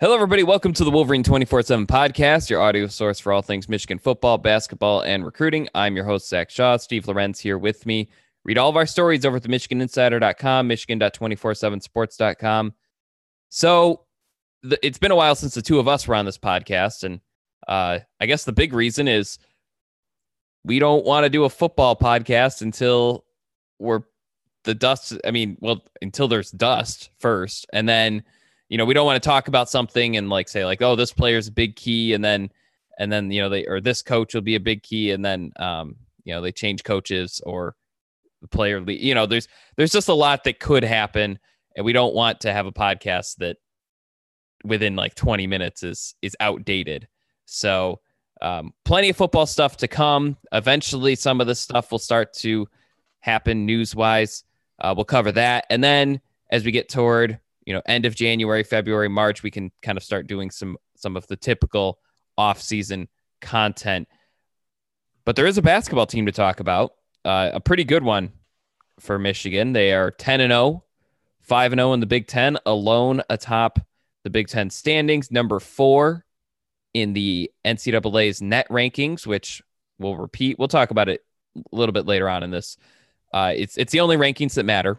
[0.00, 0.42] Hello, everybody.
[0.42, 4.38] Welcome to the Wolverine 24 7 podcast, your audio source for all things Michigan football,
[4.38, 5.68] basketball, and recruiting.
[5.74, 6.78] I'm your host, Zach Shaw.
[6.78, 8.08] Steve Lorenz here with me.
[8.42, 12.72] Read all of our stories over at the MichiganInsider.com, Michigan.247sports.com.
[13.50, 14.06] So
[14.62, 17.04] the, it's been a while since the two of us were on this podcast.
[17.04, 17.20] And
[17.68, 19.38] uh, I guess the big reason is
[20.64, 23.26] we don't want to do a football podcast until
[23.78, 24.00] we're
[24.64, 25.18] the dust.
[25.26, 27.66] I mean, well, until there's dust first.
[27.74, 28.24] And then
[28.70, 31.12] you know, we don't want to talk about something and like say like, oh, this
[31.12, 32.50] player's a big key, and then
[32.98, 35.52] and then you know they or this coach will be a big key, and then
[35.56, 37.74] um, you know they change coaches or
[38.40, 41.38] the player, you know, there's there's just a lot that could happen,
[41.76, 43.56] and we don't want to have a podcast that
[44.64, 47.08] within like 20 minutes is is outdated.
[47.44, 48.00] So
[48.40, 50.36] um, plenty of football stuff to come.
[50.52, 52.68] Eventually, some of this stuff will start to
[53.20, 54.44] happen news wise.
[54.78, 58.62] Uh, we'll cover that, and then as we get toward you know end of January,
[58.62, 61.98] February, March, we can kind of start doing some some of the typical
[62.36, 63.08] off-season
[63.40, 64.08] content.
[65.24, 66.94] But there is a basketball team to talk about,
[67.24, 68.32] uh, a pretty good one
[68.98, 69.72] for Michigan.
[69.72, 70.84] They are 10 and 0,
[71.42, 73.78] 5 and 0 in the Big 10, alone atop
[74.24, 76.24] the Big 10 standings, number 4
[76.94, 79.62] in the NCAA's net rankings, which
[79.98, 80.58] we'll repeat.
[80.58, 81.24] We'll talk about it
[81.56, 82.76] a little bit later on in this.
[83.32, 84.98] Uh, it's it's the only rankings that matter.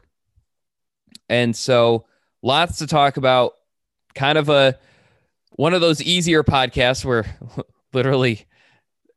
[1.27, 2.05] And so
[2.41, 3.53] lots to talk about.
[4.13, 4.77] Kind of a
[5.51, 7.25] one of those easier podcasts where
[7.93, 8.45] literally,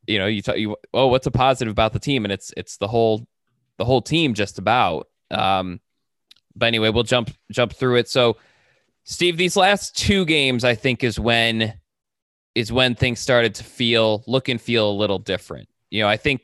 [0.07, 2.77] you know, you talk, you oh, what's a positive about the team, and it's it's
[2.77, 3.27] the whole
[3.79, 5.09] the whole team just about.
[5.31, 5.81] Um,
[6.55, 8.09] but anyway, we'll jump jump through it.
[8.09, 8.37] So,
[9.05, 11.75] Steve, these last two games, I think, is when
[12.55, 15.69] is when things started to feel look and feel a little different.
[15.91, 16.43] You know, I think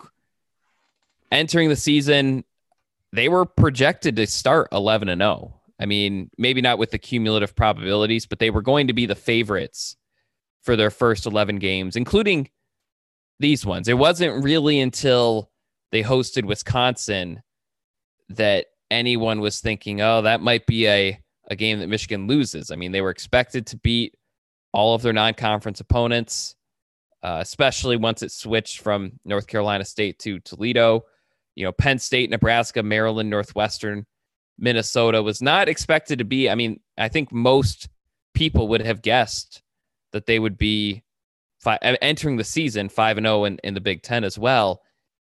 [1.30, 2.44] entering the season,
[3.12, 5.59] they were projected to start 11 and 0.
[5.80, 9.14] I mean, maybe not with the cumulative probabilities, but they were going to be the
[9.14, 9.96] favorites
[10.62, 12.50] for their first 11 games, including
[13.38, 13.88] these ones.
[13.88, 15.50] It wasn't really until
[15.90, 17.42] they hosted Wisconsin
[18.28, 21.18] that anyone was thinking, oh, that might be a,
[21.48, 22.70] a game that Michigan loses.
[22.70, 24.14] I mean, they were expected to beat
[24.72, 26.56] all of their non conference opponents,
[27.22, 31.04] uh, especially once it switched from North Carolina State to Toledo.
[31.56, 34.06] You know, Penn State, Nebraska, Maryland, Northwestern
[34.60, 36.48] Minnesota was not expected to be.
[36.48, 37.88] I mean, I think most
[38.34, 39.62] people would have guessed
[40.12, 41.02] that they would be
[41.66, 44.82] entering the season 5 and 0 in, in the Big Ten as well.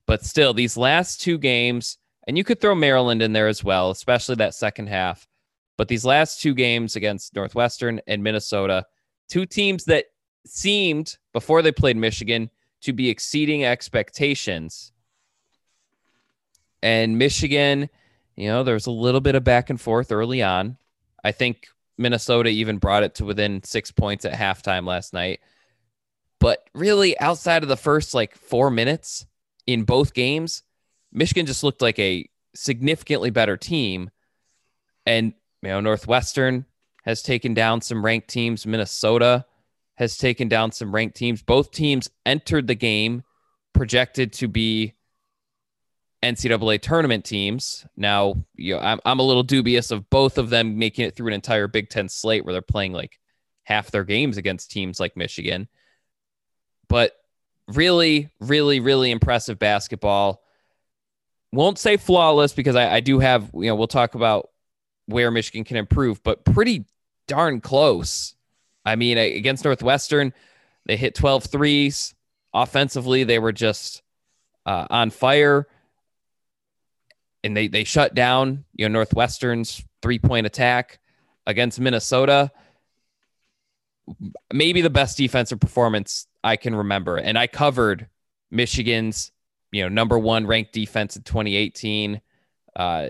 [0.07, 3.91] But still, these last two games, and you could throw Maryland in there as well,
[3.91, 5.29] especially that second half.
[5.77, 8.87] But these last two games against Northwestern and Minnesota,
[9.29, 10.07] two teams that
[10.47, 12.51] seemed before they played Michigan
[12.81, 14.93] to be exceeding expectations.
[16.83, 17.91] And Michigan
[18.39, 20.77] you know, there's a little bit of back and forth early on.
[21.25, 21.67] I think
[21.99, 25.41] Minnesota even brought it to within six points at halftime last night.
[26.39, 29.27] But really, outside of the first like four minutes
[29.67, 30.63] in both games,
[31.13, 34.09] Michigan just looked like a significantly better team.
[35.05, 36.65] And, you know, Northwestern
[37.05, 38.67] has taken down some ranked teams.
[38.67, 39.47] Minnesota
[39.97, 41.43] has taken down some ranked teams.
[41.43, 43.25] Both teams entered the game
[43.73, 44.95] projected to be
[46.23, 47.87] NCAA tournament teams.
[47.97, 51.29] Now, you know, I'm, I'm a little dubious of both of them making it through
[51.29, 53.19] an entire Big Ten slate where they're playing like
[53.65, 55.69] half their games against teams like Michigan.
[56.89, 57.13] But
[57.69, 60.43] really, really, really impressive basketball.
[61.53, 64.49] Won't say flawless because I, I do have, you know, we'll talk about
[65.07, 66.85] where Michigan can improve, but pretty
[67.27, 68.35] darn close.
[68.85, 70.33] I mean, against Northwestern,
[70.87, 72.15] they hit 12 threes.
[72.53, 74.03] Offensively, they were just
[74.67, 75.67] uh, on fire
[77.45, 80.99] and they they shut down you know Northwestern's three point attack
[81.47, 82.51] against Minnesota.
[84.53, 88.09] Maybe the best defensive performance I can remember, and I covered
[88.51, 89.33] Michigan's
[89.71, 92.21] you know number one ranked defense in 2018.
[92.75, 93.09] Uh,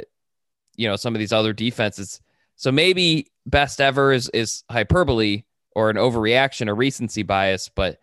[0.77, 2.21] you know some of these other defenses.
[2.57, 5.45] So maybe best ever is is hyperbole
[5.75, 8.01] or an overreaction or recency bias, but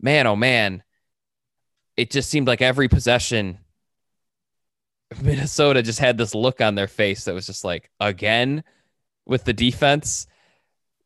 [0.00, 0.82] man, oh man,
[1.96, 3.58] it just seemed like every possession
[5.22, 8.64] Minnesota just had this look on their face that was just like, again,
[9.26, 10.26] with the defense.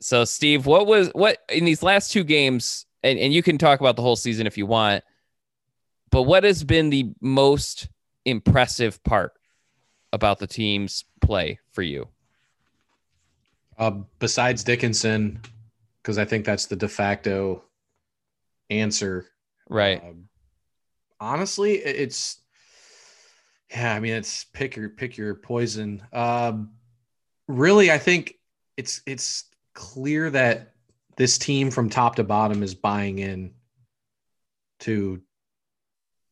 [0.00, 3.81] So, Steve, what was what in these last two games, and, and you can talk
[3.81, 5.05] about the whole season if you want,
[6.11, 7.88] but what has been the most
[8.25, 9.35] impressive part
[10.12, 12.08] about the team's play for you?
[13.79, 15.41] Uh, besides Dickinson,
[16.02, 17.62] because I think that's the de facto
[18.69, 19.26] answer.
[19.69, 20.02] Right.
[20.02, 20.29] Um,
[21.19, 22.40] honestly, it's
[23.71, 23.95] yeah.
[23.95, 26.03] I mean, it's pick your pick your poison.
[26.13, 26.73] Um,
[27.49, 28.37] really, I think
[28.77, 29.45] it's it's
[29.75, 30.75] clear that
[31.17, 33.53] this team from top to bottom is buying in
[34.81, 35.21] to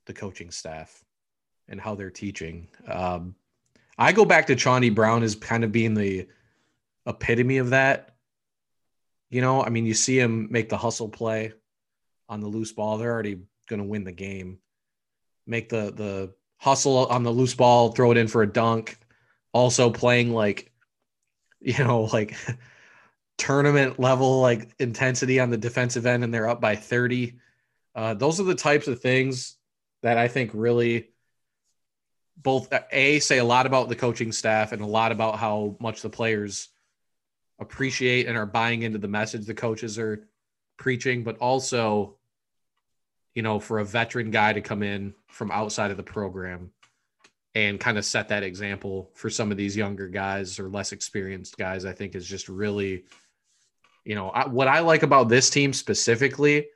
[0.07, 1.05] the coaching staff
[1.69, 2.69] and how they're teaching.
[2.87, 3.35] Um,
[3.99, 6.29] I go back to Chaundee Brown as kind of being the
[7.07, 8.15] epitome of that.
[9.31, 11.53] You know, I mean, you see him make the hustle play
[12.29, 12.97] on the loose ball.
[12.97, 14.59] They're already going to win the game.
[15.47, 18.99] Make the the hustle on the loose ball, throw it in for a dunk.
[19.53, 20.71] Also playing like,
[21.61, 22.37] you know, like
[23.39, 27.39] tournament level like intensity on the defensive end, and they're up by thirty.
[27.95, 29.57] Uh, those are the types of things
[30.03, 31.09] that I think really
[32.37, 36.03] both a say a lot about the coaching staff and a lot about how much
[36.03, 36.69] the players
[37.59, 40.29] appreciate and are buying into the message the coaches are
[40.77, 42.18] preaching, but also,
[43.39, 46.73] you know, for a veteran guy to come in from outside of the program
[47.55, 51.57] and kind of set that example for some of these younger guys or less experienced
[51.57, 53.05] guys, I think is just really,
[54.05, 56.67] you know, I, what I like about this team specifically,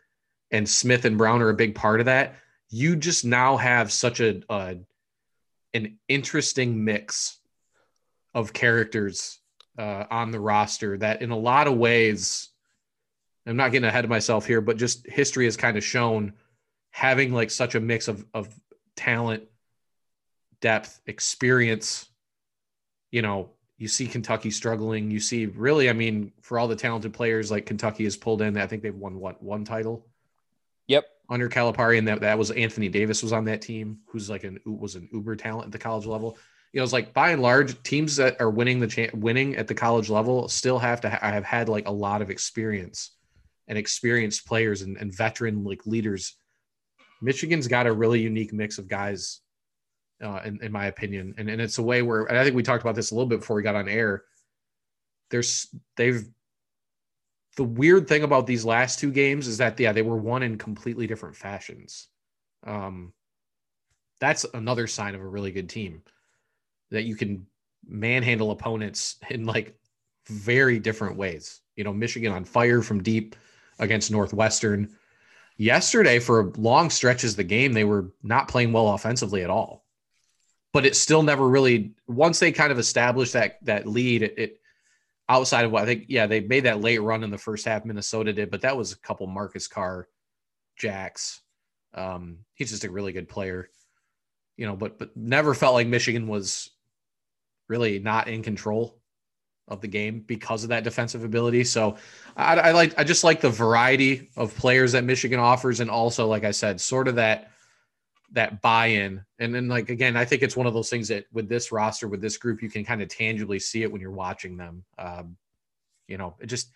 [0.52, 2.36] and Smith and Brown are a big part of that.
[2.70, 4.76] You just now have such a, a
[5.74, 7.38] an interesting mix
[8.34, 9.40] of characters
[9.76, 12.50] uh, on the roster that in a lot of ways
[13.46, 16.34] i'm not getting ahead of myself here but just history has kind of shown
[16.92, 18.48] having like such a mix of, of
[18.94, 19.42] talent
[20.60, 22.08] depth experience
[23.10, 27.12] you know you see kentucky struggling you see really i mean for all the talented
[27.12, 30.06] players like kentucky has pulled in i think they've won what one title
[30.86, 31.04] Yep.
[31.28, 34.60] under calipari and that, that was anthony davis was on that team who's like an
[34.64, 36.38] was an uber talent at the college level
[36.72, 39.68] you know, it's like by and large, teams that are winning the cha- winning at
[39.68, 43.10] the college level still have to ha- have had like a lot of experience
[43.68, 46.34] and experienced players and, and veteran like leaders.
[47.22, 49.40] Michigan's got a really unique mix of guys,
[50.22, 52.82] uh, in, in my opinion, and and it's a way where I think we talked
[52.82, 54.24] about this a little bit before we got on air.
[55.30, 56.24] There's they've
[57.56, 60.58] the weird thing about these last two games is that yeah they were won in
[60.58, 62.08] completely different fashions.
[62.66, 63.12] Um,
[64.20, 66.02] that's another sign of a really good team
[66.90, 67.46] that you can
[67.86, 69.76] manhandle opponents in like
[70.28, 71.60] very different ways.
[71.76, 73.34] You know, Michigan on fire from deep
[73.78, 74.96] against Northwestern.
[75.62, 79.84] Yesterday, for long stretches of the game, they were not playing well offensively at all.
[80.72, 84.60] But it still never really once they kind of established that that lead, it, it
[85.28, 87.84] outside of what I think, yeah, they made that late run in the first half.
[87.84, 90.08] Minnesota did, but that was a couple Marcus Carr,
[90.76, 91.42] Jacks.
[91.94, 93.70] Um, he's just a really good player,
[94.56, 94.74] you know.
[94.74, 96.70] But but never felt like Michigan was
[97.68, 99.00] really not in control
[99.68, 101.64] of the game because of that defensive ability.
[101.64, 101.96] So
[102.36, 106.26] I, I, like I just like the variety of players that Michigan offers, and also,
[106.26, 107.50] like I said, sort of that
[108.32, 109.24] that buy-in.
[109.38, 112.08] And then, like again, I think it's one of those things that with this roster,
[112.08, 114.84] with this group, you can kind of tangibly see it when you're watching them.
[114.98, 115.36] Um,
[116.08, 116.70] you know, it just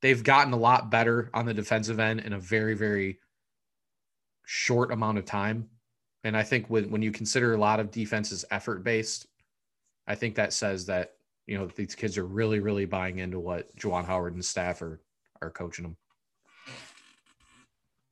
[0.00, 3.18] they've gotten a lot better on the defensive end in a very very
[4.44, 5.68] short amount of time.
[6.24, 9.26] And I think when when you consider a lot of defenses effort based,
[10.06, 11.12] I think that says that
[11.48, 15.00] you know these kids are really, really buying into what Juwan Howard and staff are
[15.40, 15.96] are coaching them.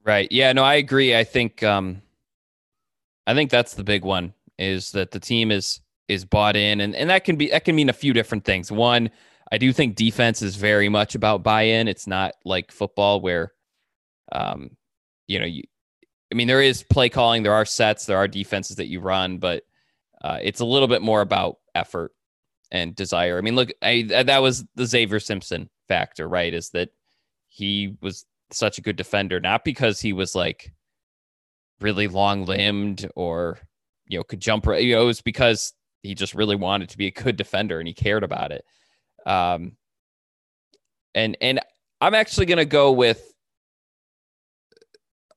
[0.02, 0.30] Right.
[0.32, 0.52] Yeah.
[0.52, 1.14] No, I agree.
[1.14, 2.00] I think um,
[3.26, 6.96] I think that's the big one is that the team is is bought in, and
[6.96, 8.72] and that can be that can mean a few different things.
[8.72, 9.10] One,
[9.52, 11.88] I do think defense is very much about buy-in.
[11.88, 13.52] It's not like football where,
[14.32, 14.70] um,
[15.28, 15.62] you know, you.
[16.32, 19.38] I mean, there is play calling, there are sets, there are defenses that you run,
[19.38, 19.62] but
[20.22, 22.10] uh, it's a little bit more about effort
[22.70, 23.38] and desire.
[23.38, 26.52] I mean, look, I, that was the Xavier Simpson factor, right?
[26.52, 26.90] Is that
[27.48, 30.72] he was such a good defender, not because he was like
[31.80, 33.58] really long limbed or,
[34.06, 37.06] you know, could jump, you know, it was because he just really wanted to be
[37.06, 38.64] a good defender and he cared about it.
[39.26, 39.76] Um,
[41.14, 41.60] and, and
[42.00, 43.32] I'm actually to go with,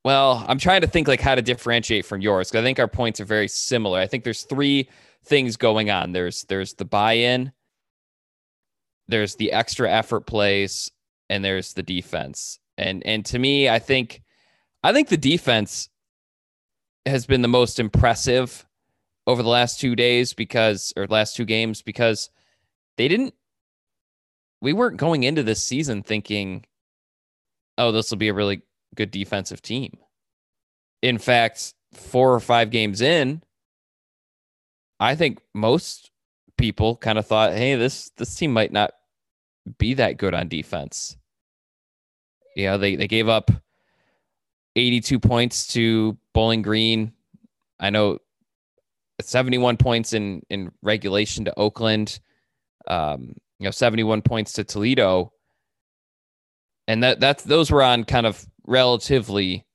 [0.04, 2.88] well, I'm trying to think like how to differentiate from yours because I think our
[2.88, 4.00] points are very similar.
[4.00, 4.90] I think there's three
[5.26, 6.12] things going on.
[6.12, 7.52] There's there's the buy-in,
[9.08, 10.92] there's the extra effort plays,
[11.30, 12.60] and there's the defense.
[12.78, 14.22] And and to me, I think
[14.84, 15.90] I think the defense
[17.06, 18.66] has been the most impressive
[19.28, 22.30] over the last two days because or last two games because
[22.98, 23.34] they didn't
[24.62, 26.66] we weren't going into this season thinking,
[27.78, 28.62] oh, this will be a really
[28.96, 29.98] good defensive team.
[31.02, 33.42] In fact, four or five games in,
[35.00, 36.12] I think most
[36.58, 38.92] people kind of thought, hey, this this team might not
[39.78, 41.18] be that good on defense.
[42.56, 43.52] You know, they, they gave up
[44.76, 47.14] 82 points to Bowling Green.
[47.80, 48.20] I know
[49.22, 52.20] 71 points in in regulation to Oakland.
[52.88, 55.34] Um, you know, 71 points to Toledo.
[56.88, 59.66] And that that's those were on kind of relatively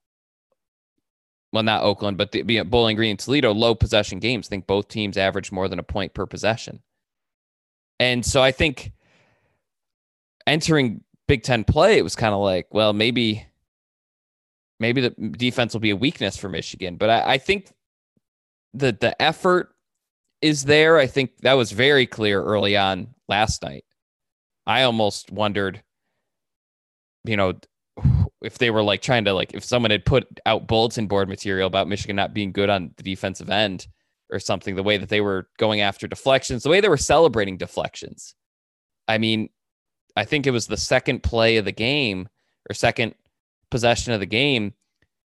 [1.54, 4.48] well, not Oakland, but the Bowling Green and Toledo low possession games.
[4.48, 6.82] I think both teams average more than a point per possession.
[8.00, 8.90] And so I think
[10.48, 13.46] entering Big Ten play, it was kind of like, well, maybe
[14.80, 16.96] maybe the defense will be a weakness for Michigan.
[16.96, 17.72] But I, I think
[18.72, 19.76] the the effort
[20.42, 20.98] is there.
[20.98, 23.84] I think that was very clear early on last night.
[24.66, 25.84] I almost wondered,
[27.22, 27.52] you know,
[28.44, 31.66] if they were like trying to like if someone had put out bulletin board material
[31.66, 33.86] about Michigan not being good on the defensive end
[34.30, 37.56] or something, the way that they were going after deflections, the way they were celebrating
[37.56, 38.34] deflections.
[39.06, 39.50] I mean,
[40.16, 42.28] I think it was the second play of the game
[42.70, 43.14] or second
[43.70, 44.74] possession of the game.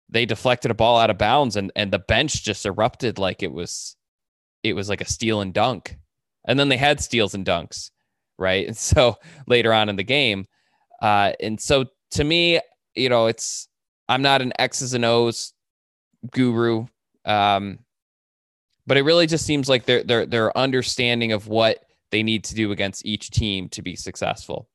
[0.09, 3.51] They deflected a ball out of bounds and and the bench just erupted like it
[3.51, 3.95] was
[4.63, 5.97] it was like a steal and dunk.
[6.45, 7.91] And then they had steals and dunks,
[8.37, 8.67] right?
[8.67, 10.45] And so later on in the game.
[11.01, 12.59] Uh, and so to me,
[12.95, 13.67] you know, it's
[14.07, 15.53] I'm not an X's and O's
[16.31, 16.85] guru.
[17.25, 17.79] Um,
[18.87, 22.55] but it really just seems like their their their understanding of what they need to
[22.55, 24.67] do against each team to be successful.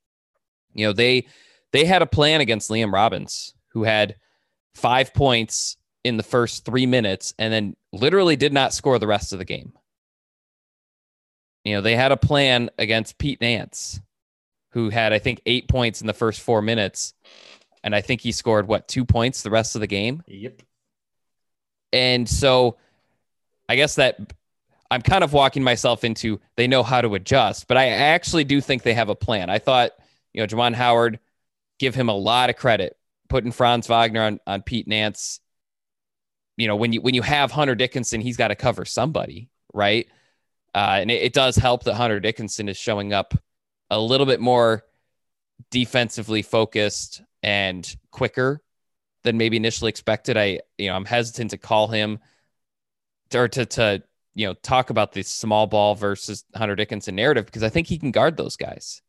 [0.72, 1.26] You know, they
[1.72, 4.16] they had a plan against Liam Robbins, who had
[4.74, 9.32] five points in the first three minutes and then literally did not score the rest
[9.32, 9.72] of the game.
[11.64, 14.00] You know, they had a plan against Pete Nance,
[14.70, 17.12] who had, I think, eight points in the first four minutes.
[17.86, 20.24] And I think he scored, what, two points the rest of the game?
[20.26, 20.60] Yep.
[21.92, 22.78] And so
[23.68, 24.34] I guess that
[24.90, 28.60] I'm kind of walking myself into they know how to adjust, but I actually do
[28.60, 29.50] think they have a plan.
[29.50, 29.92] I thought,
[30.32, 31.20] you know, Juwan Howard,
[31.78, 32.96] give him a lot of credit,
[33.28, 35.38] putting Franz Wagner on, on Pete Nance.
[36.56, 40.08] You know, when you when you have Hunter Dickinson, he's got to cover somebody, right?
[40.74, 43.32] Uh, and it, it does help that Hunter Dickinson is showing up
[43.90, 44.82] a little bit more
[45.70, 48.62] defensively focused and quicker
[49.24, 50.36] than maybe initially expected.
[50.36, 52.18] I, you know, I'm hesitant to call him
[53.34, 54.02] or to, to,
[54.34, 57.98] you know, talk about the small ball versus Hunter Dickinson narrative because I think he
[57.98, 59.02] can guard those guys,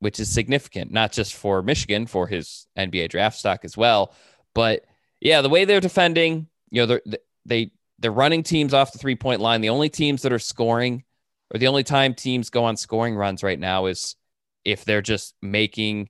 [0.00, 4.14] which is significant, not just for Michigan, for his NBA draft stock as well.
[4.54, 4.84] But
[5.20, 7.02] yeah, the way they're defending, you know, they're,
[7.44, 9.60] they they're running teams off the three point line.
[9.60, 11.04] The only teams that are scoring,
[11.52, 14.16] or the only time teams go on scoring runs right now, is
[14.64, 16.08] if they're just making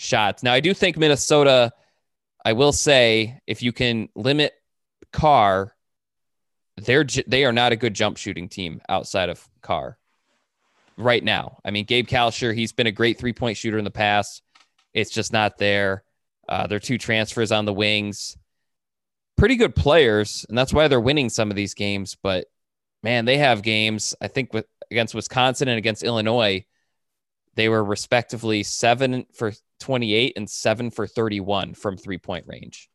[0.00, 0.42] shots.
[0.42, 1.72] Now, I do think Minnesota,
[2.44, 4.52] I will say, if you can limit
[5.12, 5.74] Carr,
[6.76, 9.98] they're they are not a good jump shooting team outside of Carr
[10.96, 11.58] right now.
[11.64, 14.42] I mean, Gabe Kalscheur, he's been a great three point shooter in the past.
[14.94, 16.04] It's just not there.
[16.48, 18.36] Uh, are two transfers on the wings
[19.40, 22.14] pretty good players, and that's why they're winning some of these games.
[22.22, 22.46] But
[23.02, 24.14] man, they have games.
[24.20, 26.66] I think with against Wisconsin and against Illinois,
[27.54, 32.88] they were respectively seven for 28 and seven for 31 from three point range.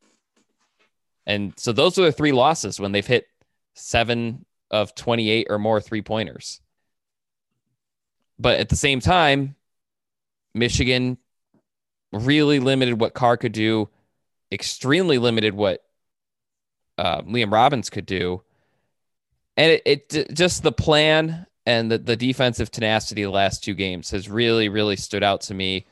[1.26, 3.28] And so those are the three losses when they've hit
[3.74, 6.62] seven of 28 or more three pointers.
[8.38, 9.56] But at the same time,
[10.54, 11.18] Michigan
[12.12, 13.90] really limited what Carr could do,
[14.52, 15.84] extremely limited what
[16.98, 18.42] uh, Liam Robbins could do.
[19.58, 24.12] And it, it just the plan and the, the defensive tenacity the last two games
[24.12, 25.88] has really, really stood out to me.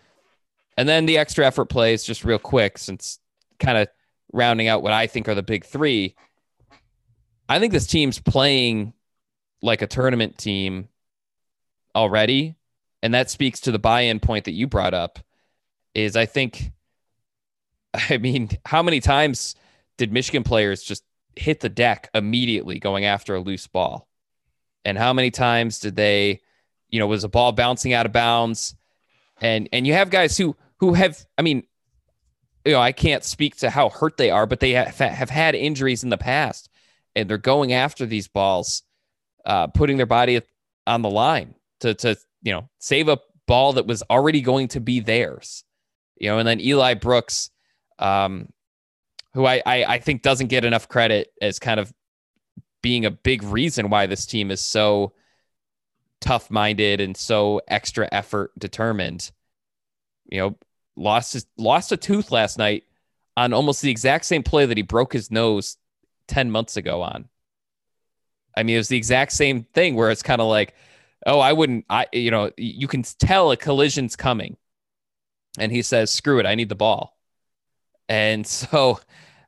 [0.78, 3.20] And then the extra effort plays, just real quick, since
[3.60, 3.88] kind of
[4.32, 6.16] rounding out what I think are the big three.
[7.48, 8.94] I think this team's playing
[9.62, 10.90] like a tournament team
[11.96, 12.56] already.
[13.02, 15.20] And that speaks to the buy in point that you brought up.
[15.94, 16.72] Is I think,
[18.10, 19.56] I mean, how many times
[19.98, 21.04] did Michigan players just
[21.36, 24.08] hit the deck immediately going after a loose ball?
[24.86, 26.42] And how many times did they,
[26.90, 28.76] you know, was a ball bouncing out of bounds?
[29.40, 31.64] And and you have guys who who have, I mean,
[32.66, 35.56] you know, I can't speak to how hurt they are, but they have, have had
[35.56, 36.70] injuries in the past,
[37.16, 38.84] and they're going after these balls,
[39.46, 40.42] uh, putting their body
[40.88, 44.80] on the line to to you know save a ball that was already going to
[44.80, 45.64] be theirs.
[46.18, 47.50] You know, and then Eli Brooks,
[48.00, 48.50] um,
[49.34, 51.92] who I, I, I think doesn't get enough credit as kind of
[52.82, 55.14] being a big reason why this team is so
[56.22, 59.32] tough minded and so extra effort determined.
[60.34, 60.58] You know,
[60.96, 62.86] lost his lost a tooth last night
[63.38, 65.78] on almost the exact same play that he broke his nose
[66.28, 67.30] 10 months ago on.
[68.58, 70.74] I mean, it was the exact same thing where it's kind of like,
[71.28, 74.58] oh, I wouldn't, I, you know, you can tell a collision's coming.
[75.60, 77.16] And he says, screw it, I need the ball.
[78.10, 79.00] And so,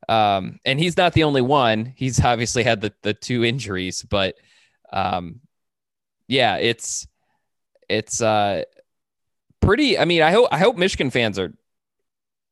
[0.08, 1.94] um, and he's not the only one.
[1.96, 4.36] He's obviously had the, the two injuries, but,
[4.94, 5.42] um,
[6.28, 7.08] yeah, it's,
[7.90, 8.64] it's, uh,
[9.66, 11.54] pretty, I mean, I hope, I hope Michigan fans are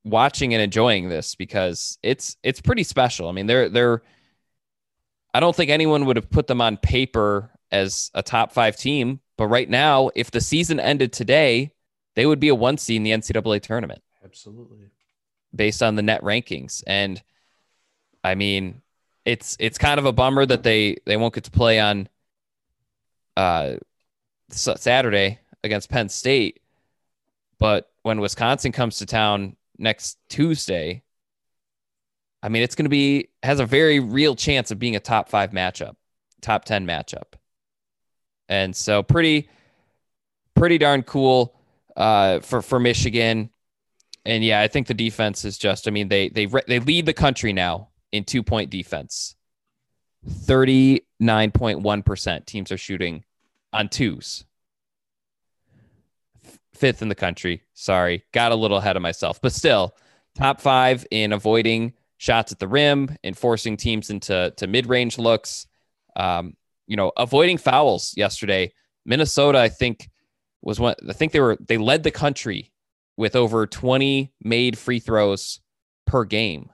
[0.03, 3.29] watching and enjoying this because it's, it's pretty special.
[3.29, 4.01] I mean, they're, they're,
[5.34, 9.20] I don't think anyone would have put them on paper as a top five team.
[9.38, 11.74] But right now, if the season ended today,
[12.15, 14.01] they would be a one seed in the NCAA tournament.
[14.24, 14.91] Absolutely.
[15.53, 16.84] Based on the net rankings.
[16.86, 17.22] And
[18.24, 18.82] I mean,
[19.25, 22.08] it's it's kind of a bummer that they they won't get to play on
[23.38, 23.75] uh
[24.50, 26.62] Saturday against Penn State.
[27.60, 31.03] But when Wisconsin comes to town next Tuesday,
[32.41, 35.29] I mean, it's going to be has a very real chance of being a top
[35.29, 35.95] five matchup,
[36.41, 37.33] top ten matchup,
[38.50, 39.50] and so pretty,
[40.55, 41.55] pretty darn cool
[41.95, 43.50] uh, for for Michigan.
[44.25, 45.88] And yeah, I think the defense is just.
[45.88, 49.36] I mean, they they they lead the country now in two point defense.
[50.27, 53.24] Thirty nine point one percent teams are shooting
[53.72, 54.45] on twos.
[56.83, 57.63] Fifth in the country.
[57.73, 59.95] Sorry, got a little ahead of myself, but still
[60.35, 65.65] top five in avoiding shots at the rim and forcing teams into to mid-range looks.
[66.17, 68.73] Um, you know, avoiding fouls yesterday.
[69.05, 70.09] Minnesota, I think,
[70.61, 70.95] was one.
[71.07, 72.73] I think they were they led the country
[73.15, 75.61] with over 20 made free throws
[76.05, 76.69] per game.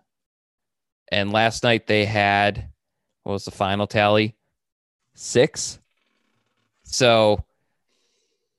[1.12, 2.68] And last night they had
[3.22, 4.36] what was the final tally?
[5.14, 5.78] Six.
[6.82, 7.46] So,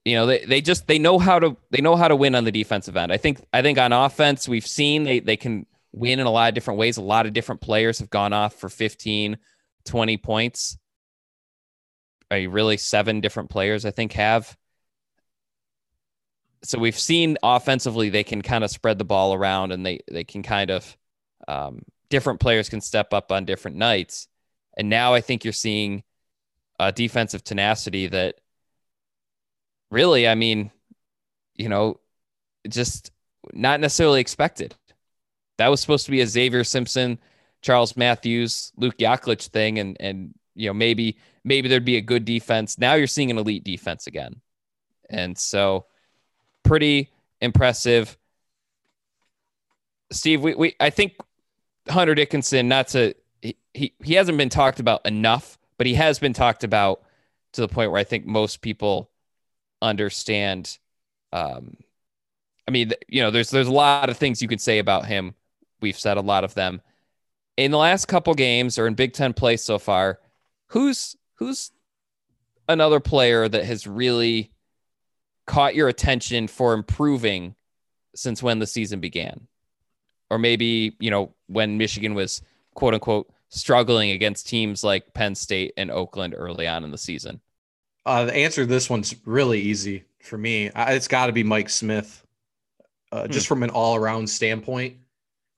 [0.04, 2.44] you know, they, they just they know how to they know how to win on
[2.44, 3.12] the defensive end.
[3.12, 6.48] I think I think on offense we've seen they they can win in a lot
[6.48, 6.96] of different ways.
[6.96, 9.36] A lot of different players have gone off for 15,
[9.84, 10.78] 20 points.
[12.30, 14.56] I really seven different players, I think, have.
[16.62, 20.24] So we've seen offensively they can kind of spread the ball around and they they
[20.24, 20.96] can kind of
[21.48, 24.28] um, different players can step up on different nights.
[24.76, 26.04] And now I think you're seeing
[26.78, 28.36] a defensive tenacity that
[29.90, 30.70] really, I mean,
[31.54, 32.00] you know,
[32.68, 33.10] just
[33.52, 34.74] not necessarily expected
[35.60, 37.18] that was supposed to be a Xavier Simpson,
[37.60, 42.24] Charles Matthews, Luke Yaklich thing, and and you know maybe maybe there'd be a good
[42.24, 42.78] defense.
[42.78, 44.40] Now you're seeing an elite defense again,
[45.10, 45.84] and so
[46.62, 47.10] pretty
[47.42, 48.16] impressive.
[50.10, 51.12] Steve, we, we I think
[51.90, 56.18] Hunter Dickinson, not to he, he he hasn't been talked about enough, but he has
[56.18, 57.02] been talked about
[57.52, 59.09] to the point where I think most people
[59.82, 60.78] understand.
[61.32, 61.76] Um,
[62.66, 65.34] I mean, you know, there's there's a lot of things you can say about him
[65.80, 66.82] We've said a lot of them.
[67.56, 70.20] In the last couple games or in Big Ten play so far,
[70.68, 71.72] who's who's
[72.68, 74.52] another player that has really
[75.46, 77.54] caught your attention for improving
[78.14, 79.46] since when the season began?
[80.30, 82.42] Or maybe, you know, when Michigan was
[82.74, 87.40] quote unquote struggling against teams like Penn State and Oakland early on in the season?
[88.06, 90.70] Uh, the answer to this one's really easy for me.
[90.74, 92.26] It's got to be Mike Smith,
[93.12, 93.54] uh, just hmm.
[93.54, 94.96] from an all around standpoint.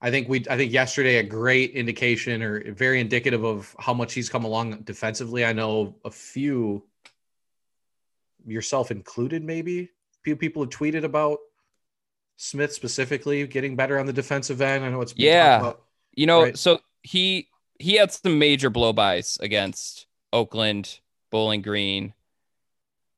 [0.01, 4.15] I think we I think yesterday a great indication or very indicative of how much
[4.15, 5.45] he's come along defensively.
[5.45, 6.83] I know a few
[8.45, 11.39] yourself included maybe a few people have tweeted about
[12.37, 14.85] Smith specifically getting better on the defensive end.
[14.85, 15.61] I know it's yeah.
[15.61, 15.83] About,
[16.15, 16.59] you know, right?
[16.59, 20.99] so he he had some major blow blowbys against Oakland,
[21.31, 22.15] Bowling Green,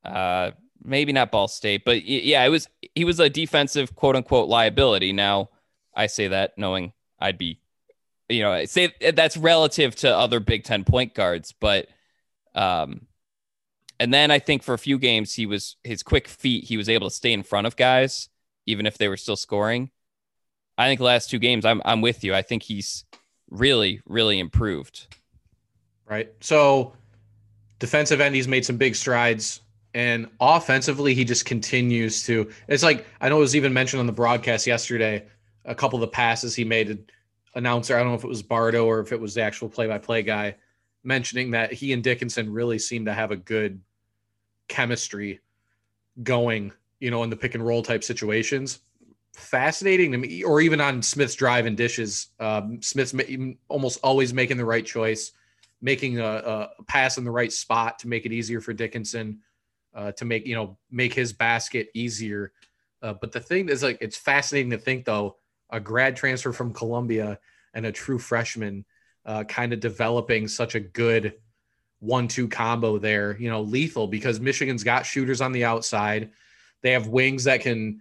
[0.05, 0.51] uh
[0.85, 5.13] maybe not Ball State, but yeah, it was he was a defensive quote unquote liability.
[5.13, 5.49] Now
[5.95, 7.61] I say that knowing I'd be,
[8.29, 11.89] you know, I say that's relative to other Big Ten point guards, but,
[12.55, 13.07] um,
[13.99, 16.89] and then I think for a few games he was his quick feet, he was
[16.89, 18.29] able to stay in front of guys
[18.67, 19.91] even if they were still scoring.
[20.77, 22.35] I think the last two games, I'm I'm with you.
[22.35, 23.05] I think he's
[23.51, 25.07] really really improved.
[26.07, 26.33] Right.
[26.41, 26.93] So
[27.79, 29.61] defensive end, he's made some big strides.
[29.95, 32.51] And offensively, he just continues to.
[32.69, 35.27] It's like I know it was even mentioned on the broadcast yesterday
[35.65, 37.11] a couple of the passes he made.
[37.55, 40.25] Announcer, I don't know if it was Bardo or if it was the actual play-by-play
[40.25, 40.57] guy,
[41.05, 43.81] mentioning that he and Dickinson really seem to have a good
[44.67, 45.41] chemistry
[46.21, 48.81] going, you know, in the pick and roll type situations.
[49.35, 52.29] Fascinating to me, or even on Smith's drive and dishes.
[52.41, 53.15] Um, Smith's
[53.69, 55.33] almost always making the right choice,
[55.81, 56.25] making a,
[56.79, 59.41] a, pass in the right spot to make it easier for Dickinson.
[59.95, 62.53] Uh, to make you know make his basket easier.
[63.03, 65.37] Uh, but the thing is, like, it's fascinating to think though,
[65.71, 67.39] a grad transfer from Columbia
[67.75, 68.85] and a true freshman,
[69.27, 71.35] uh, kind of developing such a good
[72.01, 73.37] one-two combo there.
[73.39, 76.31] You know, lethal because Michigan's got shooters on the outside.
[76.83, 78.01] They have wings that can,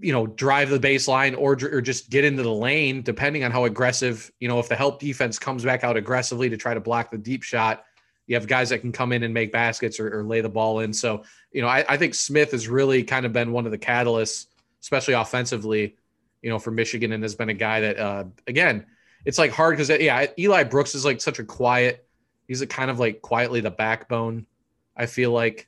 [0.00, 3.64] you know, drive the baseline or or just get into the lane, depending on how
[3.64, 4.30] aggressive.
[4.40, 7.18] You know, if the help defense comes back out aggressively to try to block the
[7.18, 7.84] deep shot,
[8.28, 10.80] you have guys that can come in and make baskets or, or lay the ball
[10.80, 10.92] in.
[10.92, 13.78] So, you know, I, I, think Smith has really kind of been one of the
[13.78, 14.46] catalysts,
[14.82, 15.96] especially offensively,
[16.42, 18.84] you know, for Michigan, and has been a guy that, uh, again,
[19.24, 22.06] it's like hard because yeah, Eli Brooks is like such a quiet.
[22.46, 24.46] He's a kind of like quietly the backbone.
[24.94, 25.66] I feel like,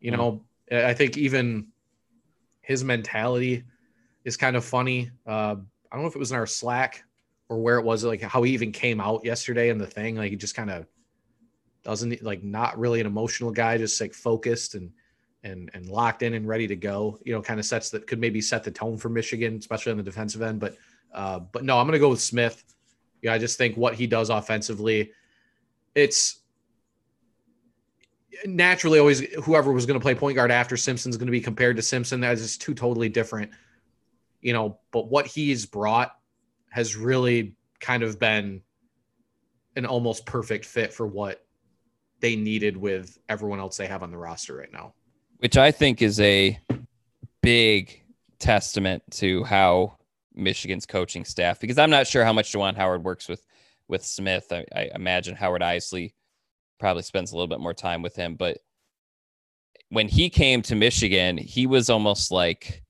[0.00, 1.68] you know, I think even
[2.60, 3.64] his mentality
[4.24, 5.10] is kind of funny.
[5.26, 5.56] Uh,
[5.90, 7.04] I don't know if it was in our Slack
[7.48, 10.16] or where it was, like how he even came out yesterday in the thing.
[10.16, 10.86] Like he just kind of
[11.82, 14.90] doesn't like not really an emotional guy, just like focused and
[15.42, 17.18] and and locked in and ready to go.
[17.24, 19.98] You know, kind of sets that could maybe set the tone for Michigan, especially on
[19.98, 20.60] the defensive end.
[20.60, 20.76] But
[21.12, 22.62] uh, but no, I'm gonna go with Smith.
[23.22, 25.12] Yeah, I just think what he does offensively,
[25.94, 26.40] it's
[28.46, 31.76] naturally always whoever was going to play point guard after Simpson's going to be compared
[31.76, 32.20] to Simpson.
[32.20, 33.50] That is two totally different,
[34.40, 34.78] you know.
[34.90, 36.16] But what he's brought
[36.70, 38.62] has really kind of been
[39.76, 41.44] an almost perfect fit for what
[42.20, 44.94] they needed with everyone else they have on the roster right now.
[45.38, 46.58] Which I think is a
[47.42, 48.02] big
[48.38, 49.96] testament to how
[50.34, 53.44] Michigan's coaching staff, because I'm not sure how much Juwan Howard works with
[53.88, 54.46] with Smith.
[54.52, 56.12] I, I imagine Howard Eisley
[56.78, 58.58] probably spends a little bit more time with him, but
[59.88, 62.82] when he came to Michigan, he was almost like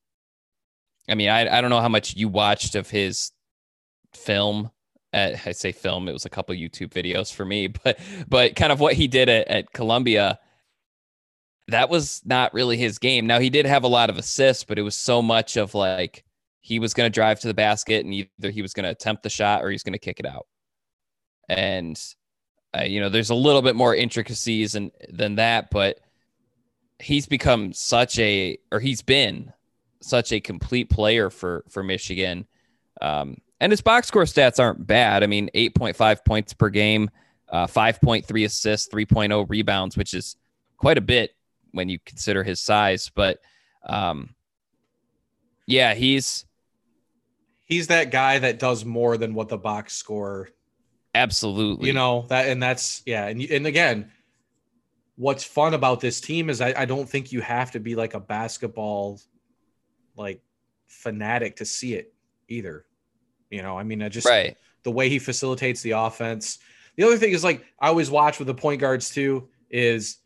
[1.08, 3.32] I mean, I, I don't know how much you watched of his
[4.14, 4.70] film
[5.12, 8.72] at, I say film, it was a couple YouTube videos for me, but but kind
[8.72, 10.38] of what he did at, at Columbia,
[11.68, 13.26] that was not really his game.
[13.26, 16.24] Now he did have a lot of assists, but it was so much of like
[16.60, 19.22] he was going to drive to the basket and either he was going to attempt
[19.22, 20.46] the shot or he's going to kick it out.
[21.48, 22.00] And
[22.76, 25.98] uh, you know, there's a little bit more intricacies and than that, but
[26.98, 29.52] he's become such a or he's been
[30.00, 32.46] such a complete player for for Michigan.
[33.00, 35.22] Um, and his box score stats aren't bad.
[35.22, 37.10] I mean, 8.5 points per game,
[37.48, 40.36] uh, 5.3 assists, 3.0 rebounds, which is
[40.76, 41.34] quite a bit
[41.72, 43.10] when you consider his size.
[43.14, 43.38] But
[43.86, 44.34] um,
[45.66, 46.46] yeah, he's
[47.64, 50.48] he's that guy that does more than what the box score.
[51.14, 54.10] Absolutely, you know that, and that's yeah, and and again,
[55.16, 58.14] what's fun about this team is I, I don't think you have to be like
[58.14, 59.20] a basketball
[60.16, 60.40] like
[60.86, 62.12] fanatic to see it
[62.48, 62.84] either.
[63.50, 64.56] You know, I mean, I just right.
[64.84, 66.58] the way he facilitates the offense.
[66.96, 70.18] The other thing is like I always watch with the point guards too is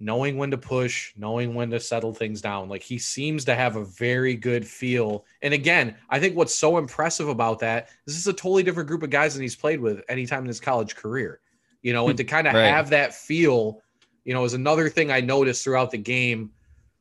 [0.00, 2.68] knowing when to push, knowing when to settle things down.
[2.68, 5.26] Like he seems to have a very good feel.
[5.42, 8.88] And again, I think what's so impressive about that is this is a totally different
[8.88, 11.40] group of guys than he's played with anytime in his college career.
[11.82, 12.28] You know, and to hmm.
[12.28, 12.66] kind of right.
[12.66, 13.82] have that feel,
[14.24, 16.50] you know, is another thing I noticed throughout the game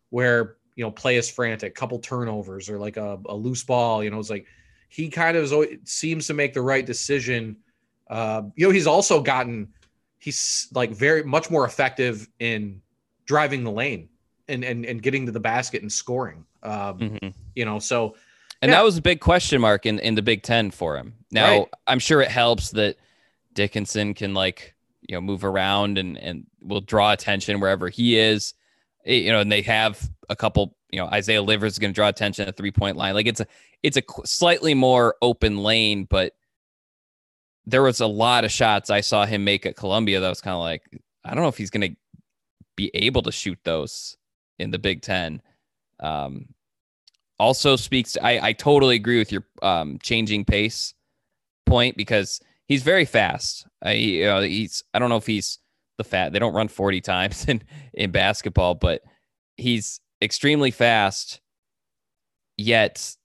[0.10, 4.10] where, you know, play is frantic, couple turnovers or like a, a loose ball, you
[4.10, 4.46] know, it's like
[4.90, 7.56] he kind of always, seems to make the right decision.
[8.10, 9.70] Uh, you know, he's also gotten
[10.20, 12.82] he's like very much more effective in
[13.26, 14.10] driving the lane
[14.48, 16.46] and and, and getting to the basket and scoring.
[16.62, 17.30] Um, mm-hmm.
[17.56, 18.16] You know, so
[18.62, 18.78] and yeah.
[18.78, 21.14] that was a big question mark in in the Big Ten for him.
[21.32, 21.68] Now right.
[21.88, 22.98] I'm sure it helps that
[23.54, 24.76] Dickinson can like
[25.08, 28.54] you know move around and and will draw attention wherever he is.
[29.06, 30.76] You know, and they have a couple.
[30.92, 33.14] You know, Isaiah Livers is going to draw attention at three point line.
[33.14, 33.48] Like it's a
[33.84, 36.34] it's a slightly more open lane, but
[37.66, 40.56] there was a lot of shots I saw him make at Columbia that was kind
[40.56, 40.84] of like,
[41.24, 41.96] I don't know if he's going to
[42.76, 44.18] be able to shoot those
[44.58, 45.42] in the Big Ten.
[46.00, 46.48] Um,
[47.38, 50.94] also speaks, to, I, I totally agree with your um, changing pace
[51.66, 53.68] point because he's very fast.
[53.82, 55.60] I, you know, he's, I don't know if he's
[55.98, 57.62] the fat, they don't run 40 times in,
[57.94, 59.04] in basketball, but
[59.58, 61.42] he's extremely fast,
[62.58, 63.16] yet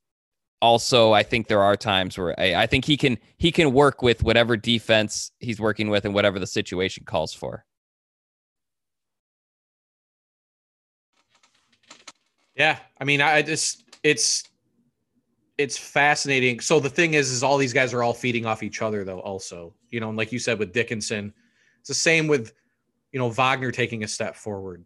[0.64, 4.00] also I think there are times where I, I, think he can he can work
[4.00, 7.66] with whatever defense he's working with and whatever the situation calls for.
[12.56, 14.44] Yeah, I mean, I just it's
[15.58, 16.60] it's fascinating.
[16.60, 19.20] So the thing is, is all these guys are all feeding off each other, though.
[19.20, 21.34] Also, you know, and like you said with Dickinson,
[21.80, 22.54] it's the same with
[23.12, 24.82] you know Wagner taking a step forward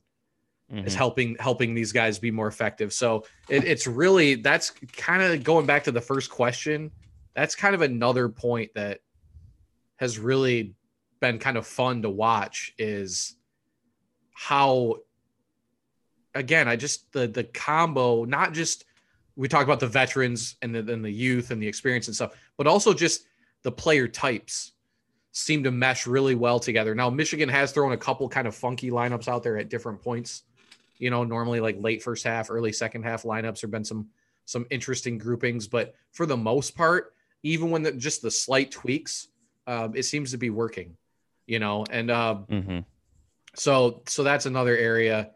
[0.72, 0.86] mm-hmm.
[0.86, 2.92] is helping helping these guys be more effective.
[2.92, 6.90] So it, it's really that's kind of going back to the first question.
[7.34, 9.00] That's kind of another point that
[9.96, 10.74] has really
[11.20, 13.36] been kind of fun to watch is
[14.34, 14.96] how
[16.34, 18.84] again, I just the the combo, not just
[19.36, 22.34] we talk about the veterans and the, and the youth and the experience and stuff,
[22.56, 23.24] but also just
[23.62, 24.72] the player types
[25.30, 26.94] seem to mesh really well together.
[26.94, 30.42] Now, Michigan has thrown a couple kind of funky lineups out there at different points.
[30.98, 33.60] You know, normally like late first half, early second half lineups.
[33.60, 34.08] There've been some
[34.44, 39.28] some interesting groupings, but for the most part, even when the, just the slight tweaks,
[39.66, 40.96] uh, it seems to be working.
[41.46, 42.80] You know, and uh, Mm-hmm.
[43.54, 45.30] so so that's another area.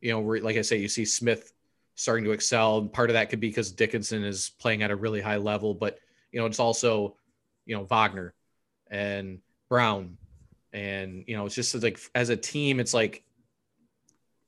[0.00, 1.52] You know, where like I say, you see Smith
[1.94, 4.96] starting to excel, and part of that could be because Dickinson is playing at a
[4.96, 5.98] really high level, but
[6.30, 7.16] you know, it's also
[7.66, 8.34] you know Wagner
[8.90, 9.38] and
[9.68, 10.16] Brown,
[10.72, 13.24] and you know, it's just like as a team, it's like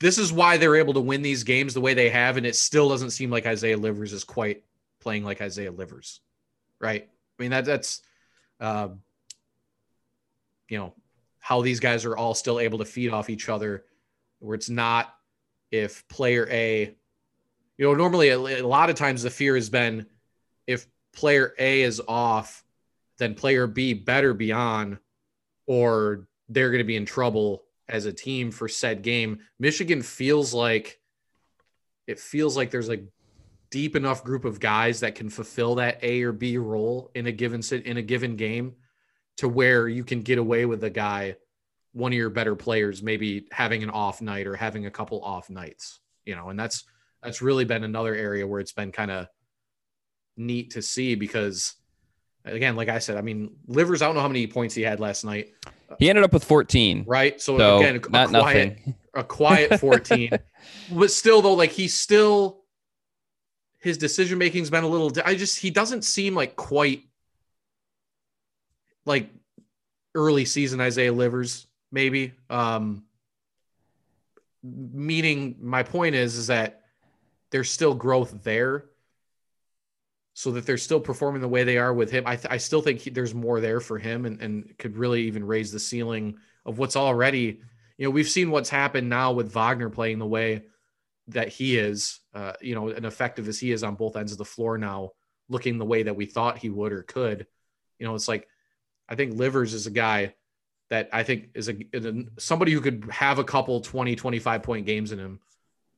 [0.00, 2.56] this is why they're able to win these games the way they have, and it
[2.56, 4.64] still doesn't seem like Isaiah Livers is quite
[5.00, 6.20] playing like Isaiah Livers,
[6.80, 7.08] right?
[7.38, 8.00] I mean that that's,
[8.60, 8.88] uh,
[10.68, 10.94] you know,
[11.38, 13.84] how these guys are all still able to feed off each other,
[14.38, 15.14] where it's not
[15.70, 16.94] if player A,
[17.76, 20.06] you know, normally a, a lot of times the fear has been
[20.66, 22.64] if player A is off,
[23.18, 24.98] then player B better be on,
[25.66, 29.40] or they're going to be in trouble as a team for said game.
[29.58, 31.00] Michigan feels like
[32.06, 33.04] it feels like there's a
[33.70, 37.32] deep enough group of guys that can fulfill that A or B role in a
[37.32, 38.74] given in a given game
[39.38, 41.36] to where you can get away with a guy
[41.92, 45.48] one of your better players maybe having an off night or having a couple off
[45.48, 46.84] nights you know and that's
[47.22, 49.26] that's really been another area where it's been kind of
[50.36, 51.74] neat to see because
[52.44, 55.00] again like i said i mean livers i don't know how many points he had
[55.00, 55.48] last night.
[55.98, 57.04] He ended up with 14.
[57.06, 57.40] right?
[57.40, 58.94] So, So again a, not a quiet nothing.
[59.14, 60.30] a quiet 14
[60.92, 62.62] but still though like he's still
[63.78, 67.04] his decision making's been a little i just he doesn't seem like quite
[69.06, 69.28] like
[70.14, 72.32] early season isaiah livers maybe.
[72.50, 73.04] Um
[74.62, 76.80] meaning my point is is that
[77.50, 78.86] there's still growth there
[80.34, 82.24] so that they're still performing the way they are with him.
[82.26, 85.22] I, th- I still think he, there's more there for him and, and could really
[85.22, 87.60] even raise the ceiling of what's already
[87.96, 90.64] you know we've seen what's happened now with wagner playing the way
[91.28, 94.38] that he is uh, you know and effective as he is on both ends of
[94.38, 95.10] the floor now
[95.48, 97.46] looking the way that we thought he would or could.
[97.98, 98.48] You know it's like
[99.08, 100.34] i think livers is a guy
[100.90, 104.62] that i think is a, is a somebody who could have a couple 20 25
[104.62, 105.38] point games in him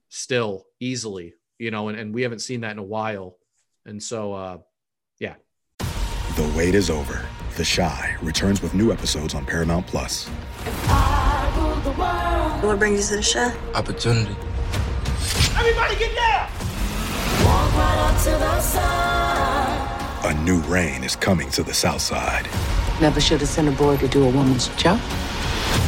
[0.08, 3.38] still easily you know and, and we haven't seen that in a while
[3.86, 4.58] and so uh
[5.18, 5.34] yeah
[6.36, 7.24] The wait is over.
[7.56, 10.28] The Chi returns with new episodes on Paramount Plus.
[12.62, 13.52] What brings you to the show?
[13.74, 14.36] Opportunity.
[15.56, 16.50] Everybody get down!
[17.78, 18.06] Right
[20.24, 22.48] a new reign is coming to the South Side.
[23.00, 25.00] Never should have sent a boy to do a woman's job.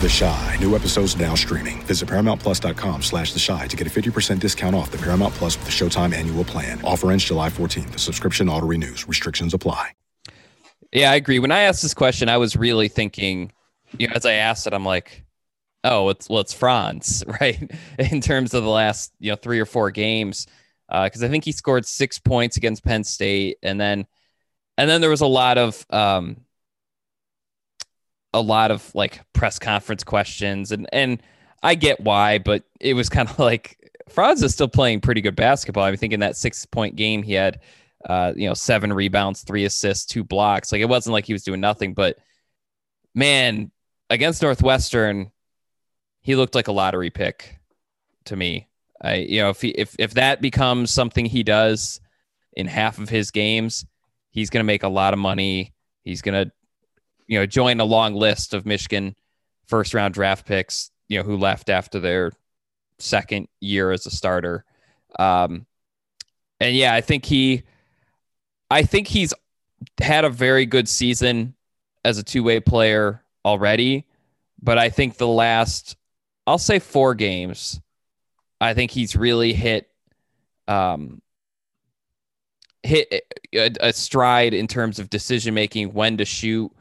[0.01, 0.57] The Chi.
[0.61, 1.83] New episodes now streaming.
[1.83, 5.67] Visit ParamountPlus.com slash The Chi to get a 50% discount off the Paramount Plus with
[5.67, 6.81] the Showtime annual plan.
[6.85, 7.91] Offer ends July 14th.
[7.93, 9.09] The subscription auto-renews.
[9.09, 9.93] Restrictions apply.
[10.93, 11.39] Yeah, I agree.
[11.39, 13.53] When I asked this question, I was really thinking,
[13.99, 15.25] you know, as I asked it, I'm like,
[15.85, 17.71] oh, it's well, it's Franz, right?
[17.99, 20.47] In terms of the last, you know, three or four games,
[20.89, 24.07] because I think he scored six points against Penn State, and then,
[24.79, 26.39] and then there was a lot of, um,
[28.35, 31.23] a lot of like press conference questions, and and
[31.63, 35.37] I get why, but it was kind of like Franz is still playing pretty good
[35.37, 35.85] basketball.
[35.85, 37.61] I think in that six point game he had
[38.07, 40.71] uh, you know, seven rebounds, three assists, two blocks.
[40.73, 42.19] Like it wasn't like he was doing nothing, but
[43.15, 43.71] man,
[44.11, 45.31] against Northwestern,
[46.21, 47.59] he looked like a lottery pick
[48.27, 48.69] to me.
[49.01, 52.01] I, you know, if he, if if that becomes something he does
[52.55, 53.85] in half of his games,
[54.31, 55.75] he's to make a lot of money.
[56.05, 56.53] He's to,
[57.29, 59.15] you know, join a long list of Michigan
[59.67, 62.33] first round draft picks, you know, who left after their
[62.99, 64.65] second year as a starter.
[65.19, 65.67] Um,
[66.59, 67.63] and yeah, I think he,
[68.71, 69.33] I think he's
[70.01, 71.55] had a very good season
[72.05, 74.07] as a two way player already.
[74.61, 75.97] But I think the last,
[76.47, 77.81] I'll say four games,
[78.61, 79.89] I think he's really hit,
[80.67, 81.23] um,
[82.83, 83.23] hit
[83.55, 86.73] a, a stride in terms of decision making, when to shoot,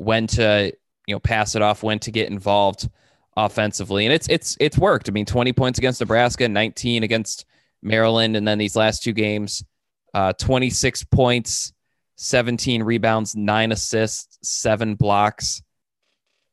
[0.00, 0.72] when to
[1.06, 2.88] you know pass it off, when to get involved
[3.36, 5.08] offensively, and it's it's it's worked.
[5.08, 7.44] I mean, twenty points against Nebraska, nineteen against
[7.82, 9.64] Maryland, and then these last two games,
[10.12, 11.72] uh, 26 points,
[12.16, 15.62] 17 rebounds, nine assists, seven blocks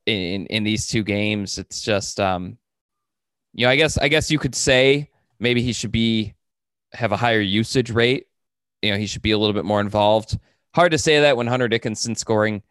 [0.06, 1.58] in in these two games.
[1.58, 2.58] It's just, um,
[3.54, 6.36] you know, I guess I guess you could say maybe he should be
[6.94, 8.28] have a higher usage rate.
[8.82, 10.38] You know, he should be a little bit more involved.
[10.74, 12.62] Hard to say that when Hunter Dickinson scoring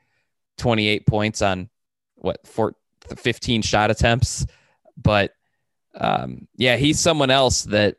[0.58, 1.68] 28 points on
[2.16, 2.74] what four,
[3.14, 4.46] 15 shot attempts,
[4.96, 5.32] but
[5.94, 7.96] um, yeah, he's someone else that,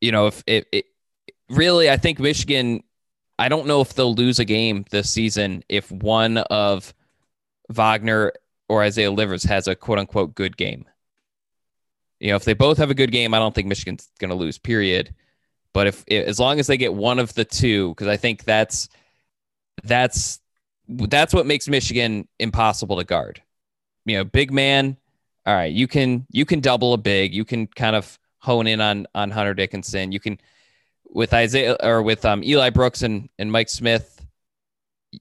[0.00, 0.86] you know, if it, it
[1.48, 2.82] really, I think Michigan,
[3.38, 6.92] I don't know if they'll lose a game this season if one of
[7.68, 8.32] Wagner
[8.68, 10.84] or Isaiah Livers has a quote unquote good game.
[12.20, 14.36] You know, if they both have a good game, I don't think Michigan's going to
[14.36, 15.14] lose, period.
[15.72, 18.88] But if, as long as they get one of the two, because I think that's,
[19.82, 20.38] that's,
[20.92, 23.42] that's what makes Michigan impossible to guard.
[24.04, 24.96] You know, big man.
[25.44, 27.34] All right, you can you can double a big.
[27.34, 30.12] You can kind of hone in on on Hunter Dickinson.
[30.12, 30.38] You can
[31.08, 34.24] with Isaiah or with um, Eli Brooks and and Mike Smith.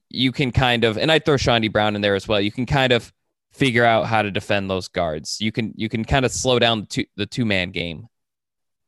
[0.10, 2.40] You can kind of and I throw Chaundee Brown in there as well.
[2.40, 3.12] You can kind of
[3.52, 5.42] figure out how to defend those guards.
[5.42, 8.08] You can you can kind of slow down the two the two man game.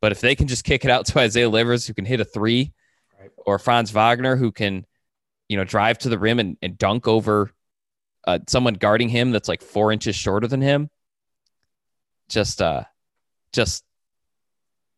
[0.04, 2.26] But if they can just kick it out to Isaiah Livers, who can hit a
[2.26, 2.74] three,
[3.18, 3.30] right.
[3.46, 4.84] or Franz Wagner, who can,
[5.48, 7.50] you know, drive to the rim and, and dunk over
[8.26, 10.88] uh, someone guarding him that's like four inches shorter than him,
[12.28, 12.84] just uh,
[13.52, 13.84] just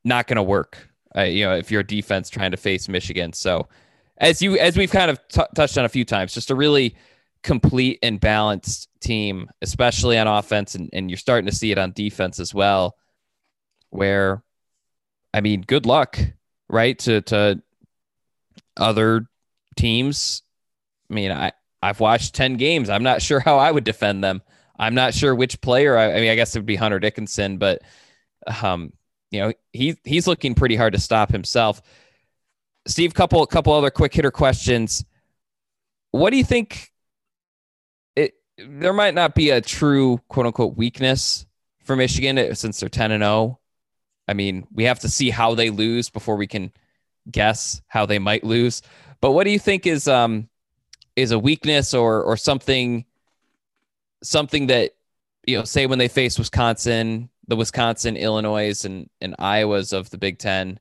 [0.05, 0.89] not going to work.
[1.17, 3.33] Uh, you know, if you're a defense trying to face Michigan.
[3.33, 3.69] So,
[4.19, 6.97] as you as we've kind of t- touched on a few times, just a really
[7.43, 11.93] complete and balanced team, especially on offense, and, and you're starting to see it on
[11.93, 12.97] defense as well.
[13.91, 14.43] Where,
[15.35, 16.19] I mean, good luck,
[16.69, 16.99] right?
[17.01, 17.63] To to
[18.77, 19.27] other
[19.77, 20.43] teams.
[21.11, 22.91] I mean, I I've watched 10 games.
[22.91, 24.43] I'm not sure how I would defend them.
[24.79, 25.97] I'm not sure which player.
[25.97, 27.83] I, I mean, I guess it would be Hunter Dickinson, but
[28.63, 28.93] um,
[29.31, 31.83] you know, he he's looking pretty hard to stop himself.
[32.87, 35.05] Steve, couple couple other quick hitter questions.
[36.11, 36.93] What do you think?
[38.15, 41.47] It there might not be a true quote unquote weakness
[41.85, 43.59] for Michigan since they're 10 and 0.
[44.29, 46.73] I mean, we have to see how they lose before we can
[47.31, 48.83] guess how they might lose.
[49.21, 50.49] But what do you think is um
[51.15, 53.05] is a weakness or or something
[54.23, 54.95] something that
[55.47, 60.19] you know say when they face Wisconsin, the Wisconsin, Illinois, and and Iowas of the
[60.19, 60.79] Big Ten,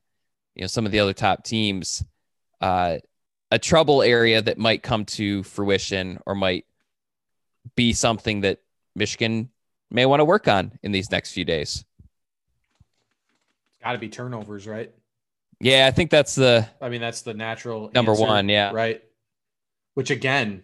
[0.54, 2.04] you know some of the other top teams,
[2.60, 2.98] uh,
[3.50, 6.66] a trouble area that might come to fruition or might
[7.74, 8.60] be something that
[8.94, 9.50] Michigan
[9.90, 11.84] may want to work on in these next few days.
[13.82, 14.92] Got to be turnovers, right?
[15.60, 16.68] Yeah, I think that's the.
[16.80, 18.48] I mean, that's the natural number answer, one.
[18.48, 19.02] Yeah, right
[19.96, 20.62] which again,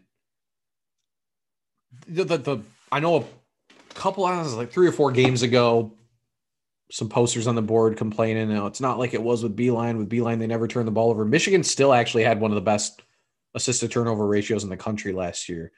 [2.06, 2.58] the, the, the
[2.92, 5.94] I know a couple hours, like three or four games ago,
[6.90, 8.50] some posters on the board complaining.
[8.50, 9.96] You know, it's not like it was with Beilein.
[9.96, 11.24] With Beilein, they never turned the ball over.
[11.24, 13.00] Michigan still actually had one of the best
[13.54, 15.72] assist to turnover ratios in the country last year.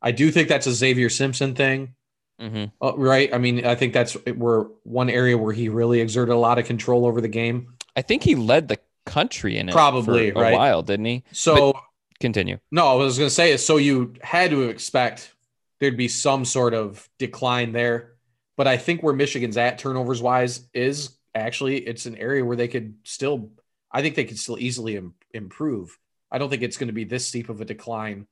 [0.00, 1.94] I do think that's a Xavier Simpson thing.
[2.40, 2.66] Mm-hmm.
[2.80, 3.34] Uh, right.
[3.34, 6.66] I mean, I think that's where one area where he really exerted a lot of
[6.66, 7.74] control over the game.
[7.96, 10.54] I think he led the country in it probably for a right?
[10.54, 11.24] while, didn't he?
[11.32, 11.82] So but
[12.22, 12.58] Continue.
[12.70, 15.34] No, I was going to say is so you had to expect
[15.80, 18.12] there'd be some sort of decline there,
[18.56, 22.68] but I think where Michigan's at turnovers wise is actually it's an area where they
[22.68, 23.50] could still.
[23.90, 25.98] I think they could still easily Im- improve.
[26.30, 28.28] I don't think it's going to be this steep of a decline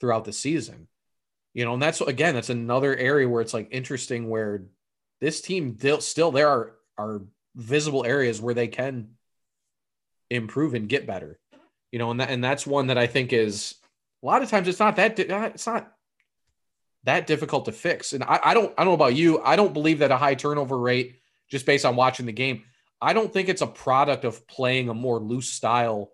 [0.00, 0.88] throughout the season.
[1.52, 4.64] You know, and that's again, that's another area where it's like interesting where
[5.20, 7.20] this team still there are are
[7.58, 9.10] visible areas where they can
[10.30, 11.38] improve and get better
[11.90, 13.76] you know, and that and that's one that I think is
[14.22, 15.92] a lot of times it's not that it's not
[17.04, 18.12] that difficult to fix.
[18.12, 19.40] And I, I don't I don't know about you.
[19.42, 21.16] I don't believe that a high turnover rate
[21.50, 22.64] just based on watching the game.
[23.00, 26.12] I don't think it's a product of playing a more loose style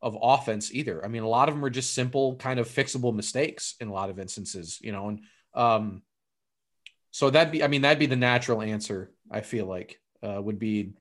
[0.00, 1.04] of offense either.
[1.04, 3.92] I mean, a lot of them are just simple, kind of fixable mistakes in a
[3.92, 5.08] lot of instances, you know.
[5.08, 5.20] And
[5.54, 6.02] um,
[7.10, 9.10] so that'd be, I mean, that'd be the natural answer.
[9.30, 10.92] I feel like uh, would be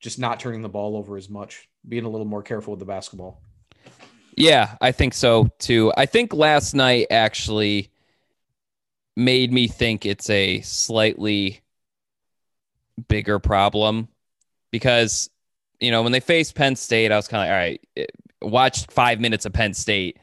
[0.00, 2.86] just not turning the ball over as much, being a little more careful with the
[2.86, 3.42] basketball.
[4.36, 5.92] Yeah, I think so too.
[5.96, 7.90] I think last night actually
[9.16, 11.60] made me think it's a slightly
[13.08, 14.08] bigger problem
[14.70, 15.30] because
[15.78, 18.10] you know when they faced Penn State, I was kind of like, all right,
[18.42, 20.18] watch five minutes of Penn State,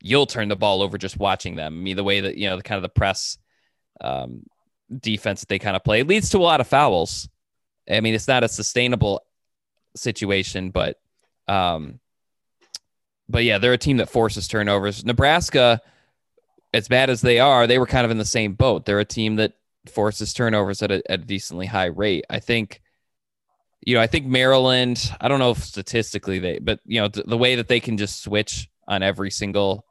[0.00, 1.74] you'll turn the ball over just watching them.
[1.74, 3.38] I mean, the way that you know the kind of the press
[4.00, 4.44] um,
[5.00, 7.28] defense that they kind of play leads to a lot of fouls.
[7.90, 9.22] I mean, it's not a sustainable
[9.94, 11.00] situation, but
[11.48, 12.00] um,
[13.28, 15.04] but yeah, they're a team that forces turnovers.
[15.04, 15.80] Nebraska,
[16.72, 18.84] as bad as they are, they were kind of in the same boat.
[18.84, 19.54] They're a team that
[19.88, 22.24] forces turnovers at a, at a decently high rate.
[22.28, 22.82] I think,
[23.80, 25.12] you know, I think Maryland.
[25.20, 27.96] I don't know if statistically they, but you know, th- the way that they can
[27.96, 29.84] just switch on every single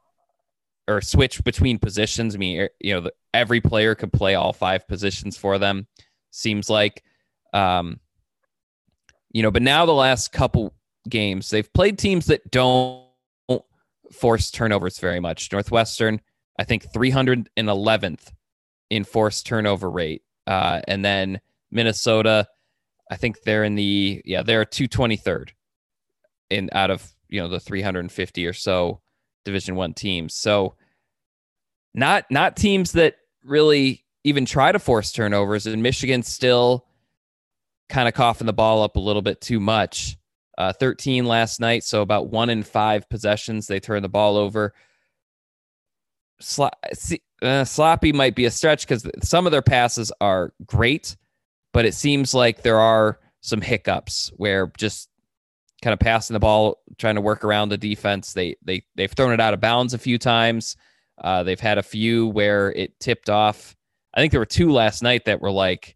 [0.88, 2.34] or switch between positions.
[2.34, 5.86] I mean, you know, the, every player could play all five positions for them.
[6.30, 7.02] Seems like
[7.56, 8.00] um,
[9.32, 10.74] you know, but now the last couple
[11.08, 13.02] games, they've played teams that don't
[14.12, 15.50] force turnovers very much.
[15.50, 16.20] Northwestern,
[16.58, 18.32] I think 311th
[18.90, 20.22] in forced turnover rate.
[20.46, 21.40] Uh, and then
[21.70, 22.46] Minnesota,
[23.10, 25.50] I think they're in the yeah they're 223rd
[26.50, 29.00] in out of you know the 350 or so
[29.44, 30.34] Division One teams.
[30.34, 30.74] So
[31.94, 36.85] not not teams that really even try to force turnovers, and Michigan still
[37.88, 40.16] kind of coughing the ball up a little bit too much.
[40.58, 44.72] Uh, 13 last night, so about one in five possessions they turn the ball over.
[47.42, 51.14] Uh, sloppy might be a stretch because some of their passes are great,
[51.74, 55.10] but it seems like there are some hiccups where just
[55.82, 58.32] kind of passing the ball, trying to work around the defense.
[58.32, 60.76] They they they've thrown it out of bounds a few times.
[61.22, 63.76] Uh, they've had a few where it tipped off.
[64.14, 65.95] I think there were two last night that were like,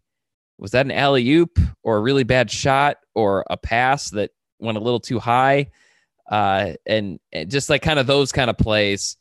[0.61, 4.77] was that an alley oop or a really bad shot or a pass that went
[4.77, 5.71] a little too high?
[6.29, 9.17] Uh, and, and just like kind of those kind of plays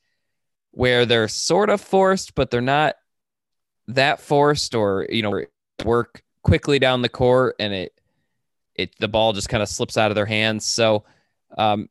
[0.71, 2.95] where they're sort of forced, but they're not
[3.89, 5.43] that forced, or you know,
[5.85, 7.93] work quickly down the court and it
[8.77, 10.65] it the ball just kind of slips out of their hands.
[10.65, 11.05] So,
[11.59, 11.89] um,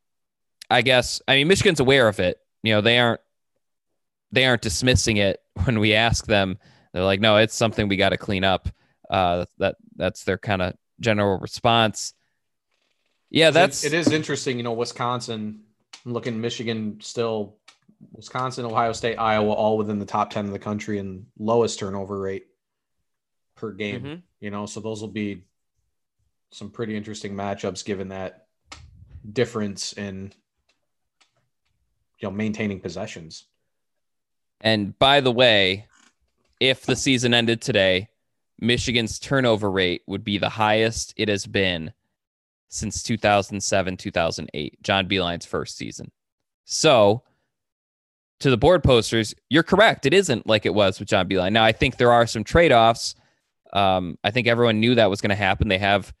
[0.70, 2.38] I guess I mean Michigan's aware of it.
[2.62, 3.20] You know, they aren't
[4.32, 6.58] they aren't dismissing it when we ask them.
[6.92, 8.68] They're like, no, it's something we got to clean up.
[9.10, 12.14] Uh, that that's their kind of general response.
[13.28, 14.56] Yeah, that's it is interesting.
[14.56, 15.62] You know, Wisconsin
[16.04, 17.56] looking Michigan still
[18.12, 22.18] Wisconsin, Ohio State, Iowa, all within the top 10 of the country and lowest turnover
[22.18, 22.46] rate
[23.56, 24.00] per game.
[24.00, 24.14] Mm-hmm.
[24.40, 25.44] You know, so those will be
[26.50, 28.46] some pretty interesting matchups given that
[29.30, 30.32] difference in
[32.18, 33.44] you know maintaining possessions.
[34.60, 35.86] And by the way,
[36.58, 38.08] if the season ended today,
[38.60, 41.92] Michigan's turnover rate would be the highest it has been
[42.68, 46.10] since 2007, 2008, John Beilein's first season.
[46.64, 47.24] So,
[48.40, 50.06] to the board posters, you're correct.
[50.06, 51.52] It isn't like it was with John Beilein.
[51.52, 53.14] Now, I think there are some trade offs.
[53.72, 55.68] Um, I think everyone knew that was going to happen.
[55.68, 56.12] They have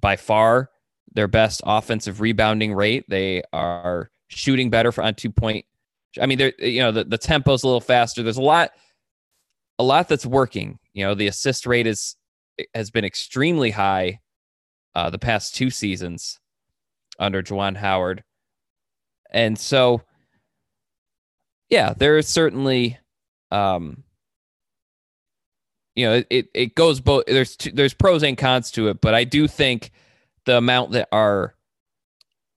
[0.00, 0.70] by far
[1.12, 3.04] their best offensive rebounding rate.
[3.08, 5.64] They are shooting better for on two point.
[6.20, 8.22] I mean, they're you know the the tempo's a little faster.
[8.22, 8.70] There's a lot,
[9.78, 10.78] a lot that's working.
[10.92, 12.16] You know, the assist rate is
[12.74, 14.20] has been extremely high
[14.94, 16.38] uh, the past two seasons
[17.18, 18.24] under Juwan Howard,
[19.30, 20.02] and so
[21.68, 22.98] yeah, there is certainly,
[23.50, 24.04] um,
[25.94, 27.24] you know, it, it goes both.
[27.26, 29.90] There's two, there's pros and cons to it, but I do think
[30.44, 31.54] the amount that are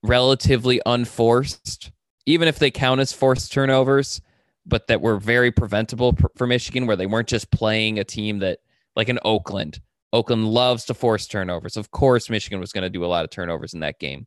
[0.04, 1.92] relatively unforced,
[2.26, 4.22] even if they count as forced turnovers,
[4.70, 8.60] but that were very preventable for Michigan, where they weren't just playing a team that
[8.96, 9.82] like in Oakland.
[10.12, 11.78] Oakland loves to force turnovers.
[11.78, 14.26] Of course, Michigan was going to do a lot of turnovers in that game.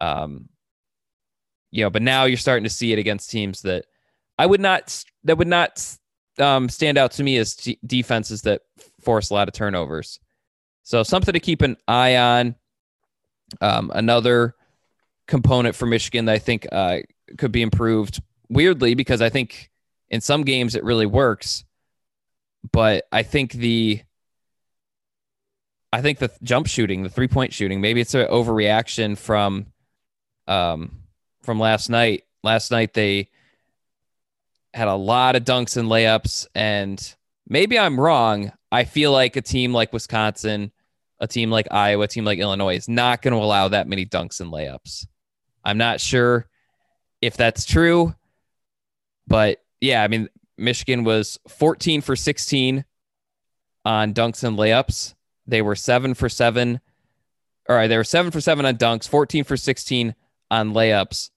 [0.00, 0.48] Um,
[1.70, 3.86] you know, but now you're starting to see it against teams that
[4.38, 5.96] I would not that would not
[6.38, 8.62] um, stand out to me as t- defenses that
[9.00, 10.18] force a lot of turnovers.
[10.82, 12.56] So something to keep an eye on.
[13.60, 14.54] Um, another
[15.26, 16.98] component for Michigan that I think uh,
[17.38, 18.20] could be improved.
[18.52, 19.70] Weirdly, because I think
[20.10, 21.64] in some games it really works,
[22.70, 24.02] but I think the
[25.92, 29.66] I think the jump shooting, the three point shooting, maybe it's an overreaction from
[30.46, 31.02] um,
[31.42, 32.24] from last night.
[32.42, 33.28] Last night they
[34.74, 36.46] had a lot of dunks and layups.
[36.54, 37.14] And
[37.48, 38.52] maybe I'm wrong.
[38.70, 40.72] I feel like a team like Wisconsin,
[41.20, 44.06] a team like Iowa, a team like Illinois is not going to allow that many
[44.06, 45.06] dunks and layups.
[45.64, 46.48] I'm not sure
[47.20, 48.14] if that's true,
[49.32, 50.28] but yeah, I mean,
[50.58, 52.84] Michigan was 14 for 16
[53.84, 55.14] on dunks and layups.
[55.46, 56.80] They were seven for seven.
[57.68, 60.14] All right, they were seven for seven on dunks, 14 for 16
[60.50, 61.30] on layups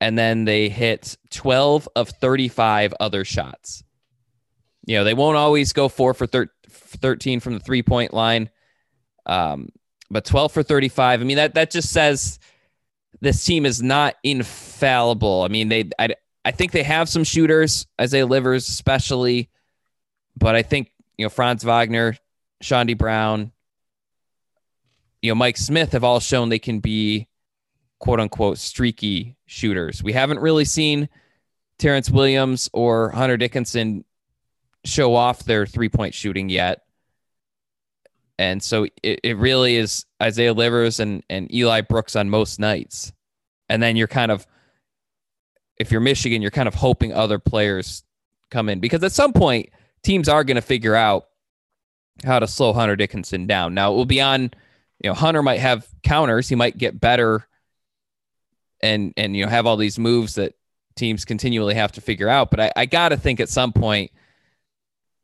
[0.00, 3.84] and then they hit 12 of 35 other shots.
[4.86, 8.50] You know, they won't always go four for thir- 13 from the three point line,
[9.26, 9.68] um,
[10.10, 11.20] but 12 for 35.
[11.20, 12.38] I mean, that, that just says
[13.20, 15.42] this team is not infallible.
[15.42, 16.14] I mean, they, I,
[16.44, 19.50] I think they have some shooters, Isaiah Livers, especially,
[20.36, 22.16] but I think, you know, Franz Wagner,
[22.62, 23.52] Chaundee Brown,
[25.22, 27.28] you know, Mike Smith have all shown they can be
[27.98, 30.02] quote unquote streaky shooters.
[30.02, 31.08] We haven't really seen
[31.78, 34.04] Terrance Williams or Hunter Dickinson
[34.84, 36.82] show off their three point shooting yet.
[38.38, 43.12] And so it, it really is Isaiah Livers and, and Eli Brooks on most nights.
[43.68, 44.46] And then you're kind of,
[45.80, 48.04] if you're Michigan, you're kind of hoping other players
[48.50, 49.70] come in because at some point
[50.02, 51.24] teams are going to figure out
[52.22, 53.72] how to slow Hunter Dickinson down.
[53.72, 56.50] Now it will be on, you know, Hunter might have counters.
[56.50, 57.48] He might get better
[58.82, 60.54] and and you know have all these moves that
[60.96, 62.50] teams continually have to figure out.
[62.50, 64.10] But I, I got to think at some point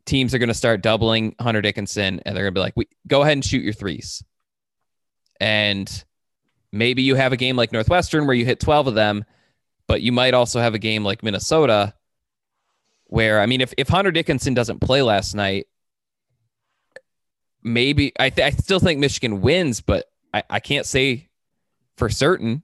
[0.07, 2.89] teams are going to start doubling Hunter Dickinson and they're going to be like, we,
[3.07, 4.25] go ahead and shoot your threes.
[5.39, 6.05] And
[6.73, 9.27] maybe you have a game like Northwestern where you hit 12 of them,
[9.87, 11.95] but you might also have a game like Minnesota
[13.05, 15.67] where, I mean, if, if Hunter Dickinson doesn't play last night,
[17.63, 21.29] maybe I, th- I still think Michigan wins, but I, I can't say
[21.97, 22.63] for certain.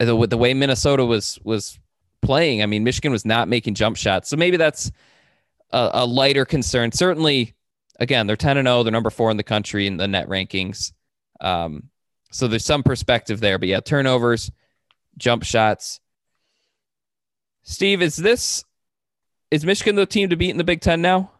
[0.00, 1.78] The, the way Minnesota was was
[2.22, 4.90] playing, I mean, Michigan was not making jump shots, so maybe that's
[5.70, 6.90] a, a lighter concern.
[6.90, 7.54] Certainly,
[8.00, 8.82] again, they're ten and zero.
[8.82, 10.92] They're number four in the country in the net rankings.
[11.40, 11.90] Um,
[12.32, 13.58] so there's some perspective there.
[13.58, 14.50] But yeah, turnovers,
[15.16, 16.00] jump shots.
[17.62, 18.64] Steve, is this
[19.50, 21.30] is Michigan the team to beat in the Big Ten now?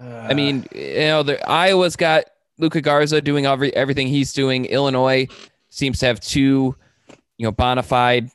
[0.00, 2.24] Uh, I mean, you know, the, Iowa's got
[2.58, 4.64] Luka Garza doing every, everything he's doing.
[4.66, 5.28] Illinois
[5.70, 6.76] seems to have two,
[7.36, 8.30] you know, bona fide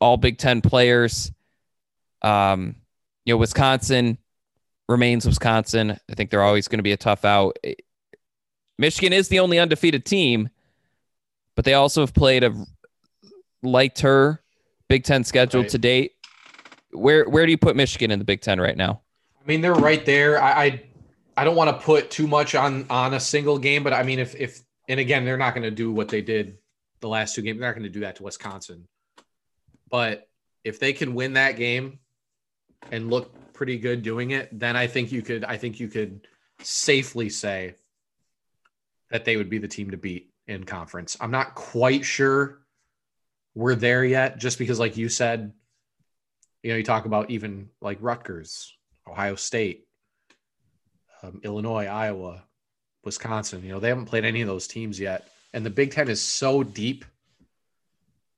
[0.00, 1.32] all Big Ten players.
[2.22, 2.76] Um,
[3.24, 4.18] you know, Wisconsin
[4.88, 5.98] remains Wisconsin.
[6.10, 7.58] I think they're always going to be a tough out.
[8.78, 10.48] Michigan is the only undefeated team,
[11.58, 12.54] but they also have played a
[13.64, 14.44] lighter
[14.88, 15.70] Big Ten schedule Right.
[15.70, 16.12] to date.
[16.92, 19.02] Where where do you put Michigan in the Big Ten right now?
[19.42, 20.40] I mean, they're right there.
[20.40, 20.82] I I,
[21.36, 24.20] I don't want to put too much on on a single game, but I mean,
[24.20, 26.58] if if and again, they're not going to do what they did
[27.00, 27.58] the last two games.
[27.58, 28.86] They're not going to do that to Wisconsin.
[29.90, 30.28] But
[30.62, 31.98] if they can win that game
[32.92, 35.42] and look pretty good doing it, then I think you could.
[35.42, 36.28] I think you could
[36.60, 37.74] safely say
[39.10, 41.16] that they would be the team to beat in conference.
[41.20, 42.58] I'm not quite sure
[43.54, 45.52] we're there yet, just because, like you said,
[46.62, 48.76] you know, you talk about even like Rutgers,
[49.06, 49.86] Ohio State,
[51.22, 52.44] um, Illinois, Iowa,
[53.04, 53.62] Wisconsin.
[53.62, 56.20] You know, they haven't played any of those teams yet, and the Big Ten is
[56.20, 57.04] so deep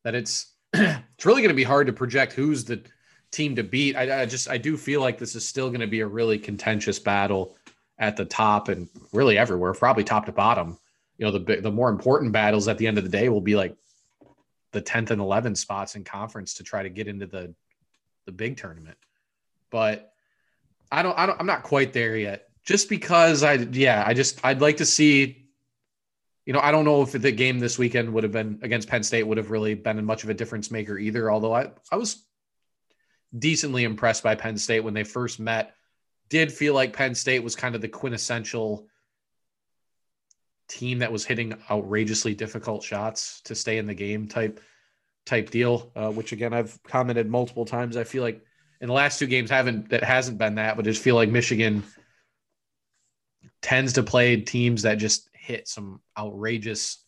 [0.05, 2.83] that it's it's really going to be hard to project who's the
[3.31, 3.97] team to beat.
[3.97, 6.39] I, I just I do feel like this is still going to be a really
[6.39, 7.57] contentious battle
[7.99, 10.79] at the top and really everywhere, probably top to bottom.
[11.21, 13.55] You know, the the more important battles at the end of the day will be
[13.55, 13.77] like
[14.73, 17.55] the 10th and 11th spots in conference to try to get into the
[18.25, 18.97] the big tournament.
[19.69, 20.15] But
[20.91, 22.49] I don't I don't I'm not quite there yet.
[22.65, 25.51] Just because I yeah, I just I'd like to see
[26.47, 29.03] you know, I don't know if the game this weekend would have been against Penn
[29.03, 32.25] State would have really been much of a difference maker either, although I I was
[33.39, 35.75] decently impressed by Penn State when they first met.
[36.31, 38.89] Did feel like Penn State was kind of the quintessential
[40.71, 44.61] team that was hitting outrageously difficult shots to stay in the game type
[45.27, 47.97] type deal, uh, which again I've commented multiple times.
[47.97, 48.43] I feel like
[48.81, 51.29] in the last two games haven't that hasn't been that, but I just feel like
[51.29, 51.83] Michigan
[53.61, 57.05] tends to play teams that just hit some outrageous,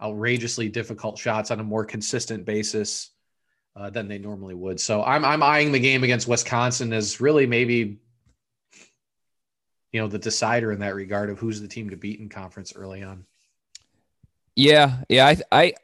[0.00, 3.10] outrageously difficult shots on a more consistent basis
[3.74, 4.78] uh, than they normally would.
[4.78, 7.98] So I'm I'm eyeing the game against Wisconsin as really maybe
[9.92, 12.72] you know the decider in that regard of who's the team to beat in conference
[12.74, 13.24] early on.
[14.56, 15.26] Yeah, yeah.
[15.26, 15.74] I I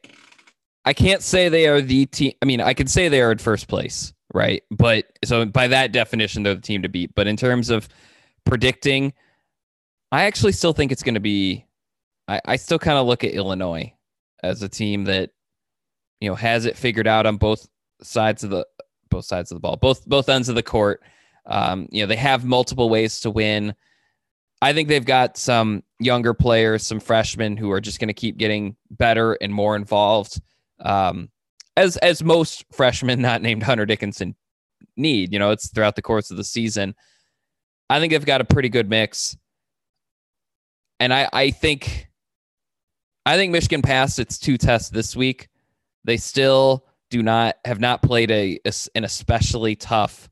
[0.85, 2.33] I can't say they are the team.
[2.43, 4.63] I mean, I could say they are in first place, right?
[4.71, 7.15] But so by that definition, they're the team to beat.
[7.15, 7.89] But in terms of
[8.45, 9.13] predicting,
[10.13, 11.67] I actually still think it's going to be.
[12.29, 13.93] I, I still kind of look at Illinois
[14.43, 15.31] as a team that
[16.21, 17.67] you know has it figured out on both
[18.03, 18.67] sides of the
[19.11, 21.03] both sides of the ball, both both ends of the court.
[21.47, 23.75] Um, you know, they have multiple ways to win.
[24.63, 28.37] I think they've got some younger players, some freshmen who are just going to keep
[28.39, 30.41] getting better and more involved.
[30.81, 31.31] Um,
[31.77, 34.35] as as most freshmen not named Hunter Dickinson
[34.97, 36.95] need, you know, it's throughout the course of the season.
[37.89, 39.37] I think they've got a pretty good mix,
[40.99, 42.09] and I I think
[43.27, 45.49] I think Michigan passed its two tests this week.
[46.05, 50.29] They still do not have not played a, a an especially tough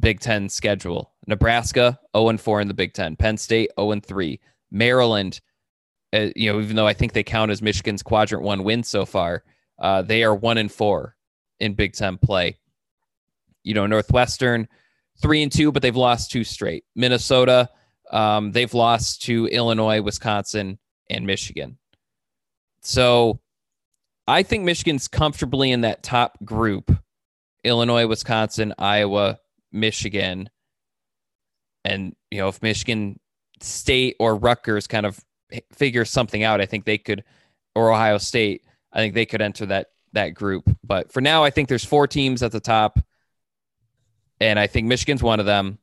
[0.00, 1.12] Big Ten schedule.
[1.26, 3.16] Nebraska 0 4 in the Big Ten.
[3.16, 4.40] Penn State 0 3.
[4.70, 5.40] Maryland,
[6.12, 9.06] uh, you know, even though I think they count as Michigan's quadrant one win so
[9.06, 9.44] far,
[9.78, 11.14] uh, they are 1 and 4
[11.60, 12.56] in Big Ten play.
[13.62, 14.68] You know, Northwestern
[15.20, 16.84] 3 and 2, but they've lost two straight.
[16.94, 17.68] Minnesota,
[18.10, 20.78] um, they've lost to Illinois, Wisconsin,
[21.10, 21.78] and Michigan.
[22.80, 23.40] So
[24.26, 26.94] I think Michigan's comfortably in that top group
[27.64, 29.38] Illinois, Wisconsin, Iowa,
[29.72, 30.50] Michigan.
[31.84, 33.18] And, you know, if Michigan
[33.60, 35.18] State or Rutgers kind of
[35.72, 37.24] figure something out, I think they could,
[37.74, 40.68] or Ohio State, I think they could enter that that group.
[40.82, 42.98] But for now, I think there's four teams at the top,
[44.40, 45.78] and I think Michigan's one of them.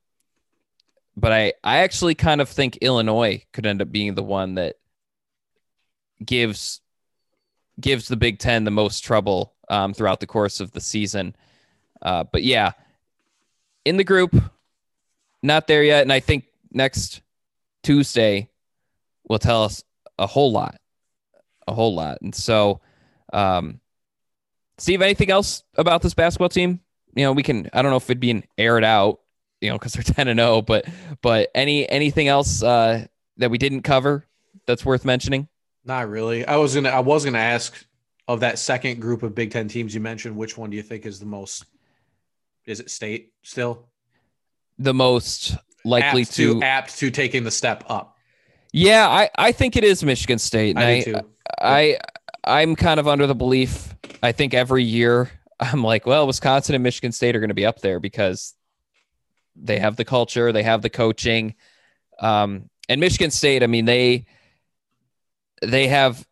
[1.16, 4.76] But I, I actually kind of think Illinois could end up being the one that
[6.24, 6.82] gives
[7.80, 11.36] gives the Big Ten the most trouble um, throughout the course of the season.
[12.02, 12.72] Uh, but yeah,
[13.86, 14.36] in the group,
[15.42, 16.02] not there yet.
[16.02, 17.22] And I think next
[17.84, 18.50] Tuesday
[19.30, 19.84] will tell us
[20.18, 20.80] a whole lot,
[21.68, 22.18] a whole lot.
[22.22, 22.82] And so,
[23.32, 23.80] um,
[24.78, 26.82] Steve, anything else about this basketball team?
[27.16, 27.70] You know, we can.
[27.72, 29.22] I don't know if it'd be an aired out,
[29.62, 30.62] you know, because they're ten and zero.
[30.62, 30.86] But
[31.22, 33.06] but any anything else uh,
[33.38, 34.26] that we didn't cover
[34.66, 35.48] that's worth mentioning?
[35.86, 36.46] Not really.
[36.46, 36.90] I was gonna.
[36.90, 37.74] I was gonna ask
[38.28, 41.06] of that second group of Big Ten teams you mentioned, which one do you think
[41.06, 41.66] is the most?
[42.66, 43.88] Is it State still
[44.80, 48.18] The most likely apt to, apt to taking the step up?
[48.74, 50.78] yeah, I I think it is Michigan State.
[50.78, 51.16] I I, too.
[51.62, 51.98] I
[52.44, 53.96] I'm kind of under the belief.
[54.22, 57.66] I think every year I'm like, well, Wisconsin and Michigan State are going to be
[57.66, 58.54] up there because
[59.56, 61.56] they have the culture, they have the coaching,
[62.20, 63.64] um, and Michigan State.
[63.64, 64.26] I mean, they
[65.62, 66.26] they have.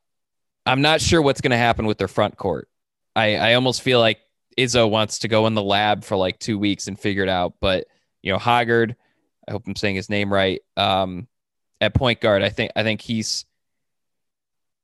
[0.65, 2.67] I'm not sure what's going to happen with their front court.
[3.15, 4.19] I I almost feel like
[4.57, 7.53] Izzo wants to go in the lab for like two weeks and figure it out.
[7.59, 7.87] But
[8.21, 8.95] you know, Hoggard,
[9.47, 10.61] I hope I'm saying his name right.
[10.77, 11.27] Um,
[11.81, 13.45] at point guard, I think I think he's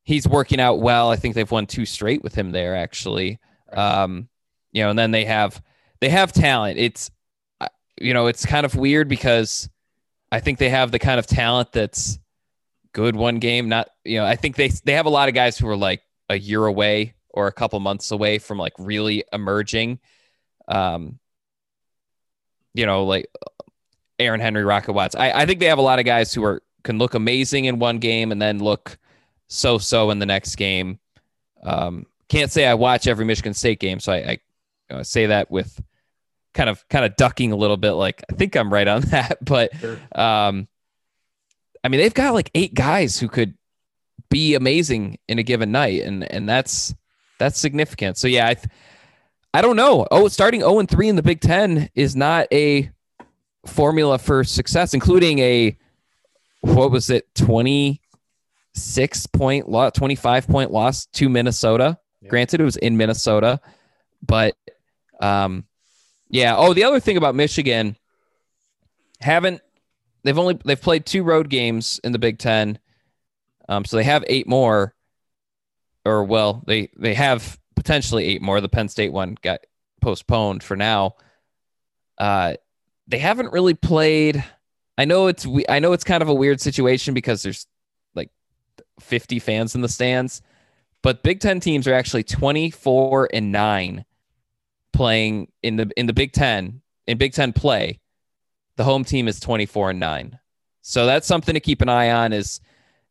[0.04, 1.12] he's working out well.
[1.12, 3.40] I think they've won two straight with him there, actually.
[3.72, 4.28] Um,
[4.72, 5.62] you know, and then they have
[6.02, 6.78] they have talent.
[6.78, 7.12] It's
[8.02, 9.70] you know, it's kind of weird because
[10.32, 12.20] I think they have the kind of talent that's
[12.94, 13.70] good one game.
[13.70, 16.02] Not you know, I think they they have a lot of guys who are like
[16.30, 20.00] a year away or a couple months away from like really emerging.
[20.68, 21.20] Um,
[22.74, 23.28] you know, like
[24.20, 25.16] Aaron Henry, Rocket Watts.
[25.16, 27.80] I, I think they have a lot of guys who are can look amazing in
[27.80, 28.98] one game and then look
[29.48, 31.00] so so in the next game.
[31.64, 34.32] Um, can't say I watch every Michigan State game, so I, I
[34.90, 35.82] you know, say that with
[36.54, 37.92] kind of kind of ducking a little bit.
[37.94, 40.00] Like I think I'm right on that, but Sure.
[40.14, 40.68] um,
[41.84, 43.56] I mean they've got like eight guys who could
[44.30, 46.94] be amazing in a given night, and and that's
[47.40, 48.18] that's significant.
[48.18, 48.68] So yeah, I th-
[49.54, 50.06] I don't know.
[50.12, 52.92] Oh, starting 0 and 3 in the Big Ten is not a
[53.66, 55.78] formula for success, including a
[56.62, 61.98] what was it, 26 point loss, 25 point loss to Minnesota.
[62.22, 62.30] Yeah.
[62.30, 63.62] Granted, it was in Minnesota,
[64.26, 64.56] but
[65.22, 65.66] um,
[66.30, 66.56] yeah.
[66.56, 67.96] Oh, the other thing about Michigan
[69.22, 69.62] haven't
[70.24, 72.78] they've only they've played two road games in the Big Ten,
[73.70, 74.94] um, so they have eight more,
[76.10, 78.60] or well, they they have potentially eight more.
[78.62, 79.62] The Penn State one got
[80.02, 81.16] postponed for now.
[82.18, 82.56] Uh,
[83.08, 84.44] they haven't really played.
[84.98, 87.68] I know it's I know it's kind of a weird situation because there's
[88.16, 88.30] like
[89.00, 90.42] 50 fans in the stands,
[91.02, 94.06] but Big Ten teams are actually 24 and nine
[94.92, 98.00] playing in the in the Big Ten in Big Ten play.
[98.76, 100.40] The home team is 24 and nine,
[100.82, 102.34] so that's something to keep an eye on.
[102.34, 102.62] Is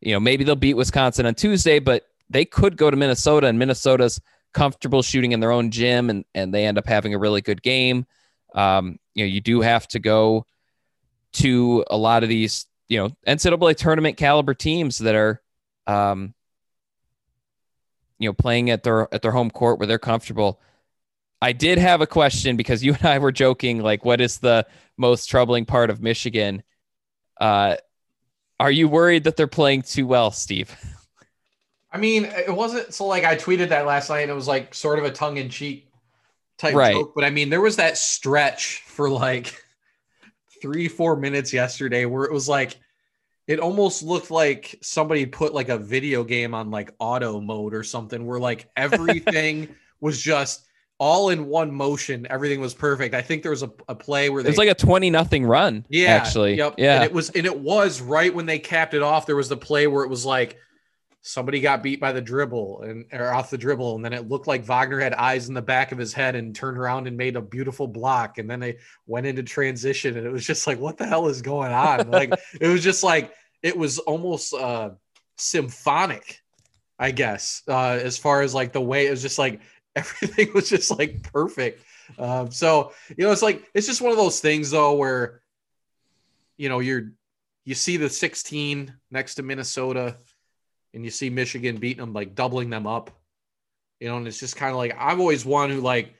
[0.01, 3.59] you know maybe they'll beat Wisconsin on Tuesday, but they could go to Minnesota and
[3.59, 4.21] Minnesota's
[4.53, 7.63] comfortable shooting in their own gym and and they end up having a really good
[7.63, 8.07] game.
[8.55, 10.47] Um, you know you do have to go
[11.35, 15.43] to a lot of these you know NCAA tournament caliber teams that are
[15.87, 16.35] um,
[18.19, 20.61] you know playing at their at their home court where they're comfortable.
[21.41, 24.67] I did have a question because you and I were joking like what is the
[24.97, 26.63] most troubling part of Michigan?
[27.41, 27.77] Uh,
[28.59, 30.75] are you worried that they're playing too well, Steve?
[31.91, 34.75] I mean, it wasn't so like I tweeted that last night and it was like
[34.75, 35.87] sort of a tongue in cheek
[36.59, 36.93] type Right.
[36.95, 39.65] joke, but I mean, there was that stretch for like
[40.61, 42.77] three, four minutes yesterday where it was like
[43.47, 47.83] it almost looked like somebody put like a video game on like auto mode or
[47.83, 49.69] something where like everything
[50.01, 50.67] was just
[50.99, 52.27] all in one motion.
[52.29, 53.15] Everything was perfect.
[53.15, 55.87] I think there was a, a play where It was like a 20 nothing run.
[55.89, 56.57] yeah, actually.
[56.57, 56.75] Yep.
[56.77, 56.97] Yeah.
[56.97, 59.25] And it was and it was right when they capped it off.
[59.25, 60.59] There was the play where it was like
[61.23, 64.47] somebody got beat by the dribble and or off the dribble, and then it looked
[64.47, 67.37] like Wagner had eyes in the back of his head and turned around and made
[67.37, 68.39] a beautiful block.
[68.39, 71.43] And then they went into transition, and it was just like, what the hell is
[71.43, 72.11] going on?
[72.11, 74.91] like it was just like it was almost uh
[75.37, 76.41] symphonic,
[76.99, 79.61] I guess, uh, as far as like the way it was just like
[79.97, 81.83] everything was just like perfect.
[82.19, 85.43] Um, so you know, it's like it's just one of those things though where
[86.57, 87.13] you know you're
[87.65, 90.17] you see the 16 next to Minnesota
[90.95, 93.11] and you see Michigan beating them like doubling them up.
[94.01, 96.15] You know, and it's just kind of like I'm always one who like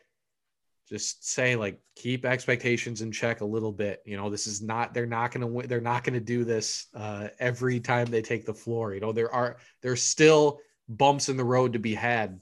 [0.89, 4.03] just say like keep expectations in check a little bit.
[4.05, 6.45] You know, this is not they're not going to win they're not going to do
[6.45, 8.95] this uh every time they take the floor.
[8.95, 12.41] You know, there are there's still bumps in the road to be had.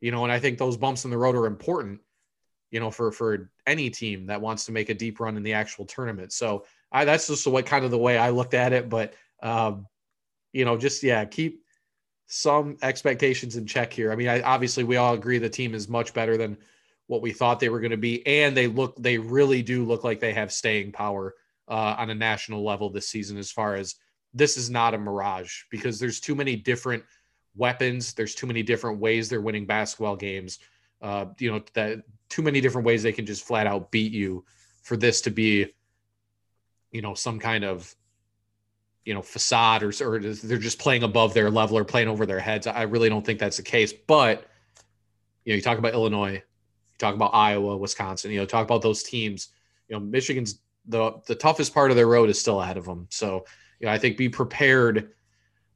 [0.00, 2.00] You know, and I think those bumps in the road are important,
[2.70, 5.54] you know, for for any team that wants to make a deep run in the
[5.54, 6.32] actual tournament.
[6.32, 9.86] So, I that's just what kind of the way I looked at it, but um
[10.52, 11.62] you know, just yeah, keep
[12.28, 14.12] some expectations in check here.
[14.12, 16.58] I mean, I, obviously we all agree the team is much better than
[17.06, 20.04] what we thought they were going to be, and they look they really do look
[20.04, 21.34] like they have staying power
[21.66, 23.38] uh, on a national level this season.
[23.38, 23.96] As far as
[24.34, 27.02] this is not a mirage because there's too many different
[27.56, 28.12] weapons.
[28.12, 30.58] There's too many different ways they're winning basketball games.
[31.00, 34.44] Uh, you know that too many different ways they can just flat out beat you
[34.82, 35.66] for this to be,
[36.92, 37.94] you know, some kind of
[39.08, 42.38] you know facade or, or they're just playing above their level or playing over their
[42.38, 42.66] heads.
[42.66, 43.90] I really don't think that's the case.
[43.90, 44.44] But
[45.46, 48.30] you know, you talk about Illinois, you talk about Iowa, Wisconsin.
[48.32, 49.48] You know, talk about those teams.
[49.88, 53.06] You know, Michigan's the the toughest part of their road is still ahead of them.
[53.08, 53.46] So
[53.80, 55.12] you know, I think be prepared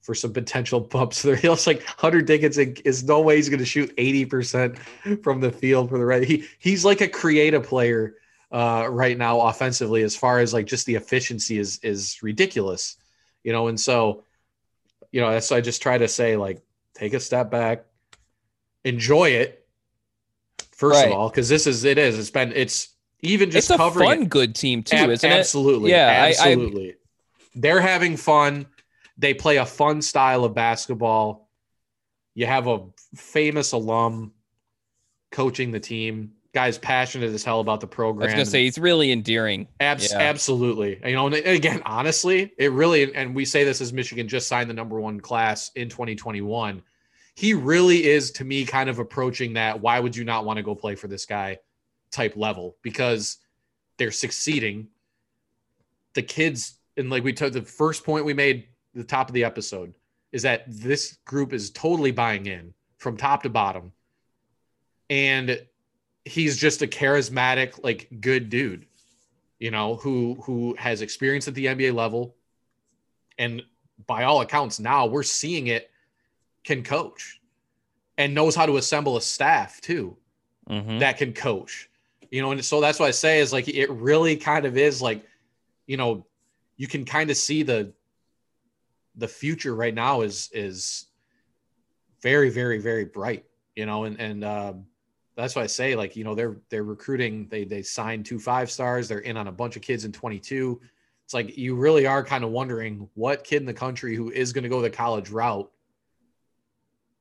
[0.03, 1.35] for some potential bumps there.
[1.35, 4.77] He like Hunter Dickinson is no way he's going to shoot 80%
[5.23, 6.23] from the field for the right.
[6.23, 8.17] He he's like a creative player
[8.51, 12.99] uh, right now offensively as far as like just the efficiency is is ridiculous
[13.45, 14.25] you know, and so,
[15.11, 16.63] you know, that's I just try to say like
[16.95, 17.85] take a step back,
[18.85, 19.67] enjoy it
[20.73, 21.09] first right.
[21.09, 22.89] of all, because this is it is it's been it's
[23.21, 25.95] even just it's a covering fun it, good team too, ab- isn't absolutely, it?
[25.95, 26.89] Yeah, absolutely.
[26.89, 26.97] I, I,
[27.55, 28.67] They're having fun.
[29.19, 31.49] They play a fun style of basketball.
[32.35, 34.33] You have a famous alum
[35.31, 38.23] coaching the team guy's passionate as hell about the program.
[38.23, 39.67] I was gonna say he's really endearing.
[39.81, 40.19] Abs- yeah.
[40.19, 41.01] Absolutely.
[41.05, 44.69] You know, and again, honestly, it really and we say this as Michigan just signed
[44.69, 46.83] the number one class in 2021.
[47.35, 49.81] He really is to me kind of approaching that.
[49.81, 51.59] Why would you not want to go play for this guy
[52.11, 52.77] type level?
[52.83, 53.39] Because
[53.97, 54.89] they're succeeding.
[56.15, 59.45] The kids, and like we took the first point we made the top of the
[59.45, 59.95] episode
[60.33, 63.93] is that this group is totally buying in from top to bottom.
[65.09, 65.61] And
[66.25, 68.87] he's just a charismatic, like good dude,
[69.59, 72.35] you know, who who has experience at the NBA level,
[73.39, 73.63] and
[74.07, 75.91] by all accounts, now we're seeing it
[76.65, 77.41] can coach
[78.19, 80.17] and knows how to assemble a staff too
[80.69, 80.99] mm-hmm.
[80.99, 81.89] that can coach.
[82.31, 85.03] You know, and so that's what I say is like it really kind of is
[85.03, 85.27] like,
[85.87, 86.25] you know,
[86.77, 87.93] you can kind of see the
[89.17, 91.07] the future right now is is
[92.23, 93.45] very, very, very bright,
[93.77, 94.87] you know, and and um
[95.37, 98.71] that's why I say like you know they're they're recruiting they they signed two five
[98.71, 100.81] stars they're in on a bunch of kids in 22
[101.25, 104.53] it's like you really are kind of wondering what kid in the country who is
[104.53, 105.71] going to go the college route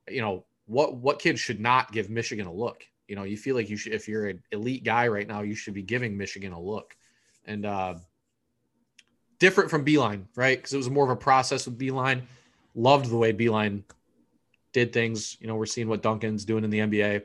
[0.09, 2.85] you know what what kid should not give Michigan a look?
[3.07, 5.55] You know you feel like you should if you're an elite guy right now you
[5.55, 6.95] should be giving Michigan a look.
[7.45, 7.95] And uh
[9.39, 10.57] different from Beilein right?
[10.57, 12.21] Because it was more of a process with Beilein.
[12.73, 13.83] Loved the way Beilein
[14.71, 15.37] did things.
[15.41, 17.23] You know we're seeing what Duncan's doing in the NBA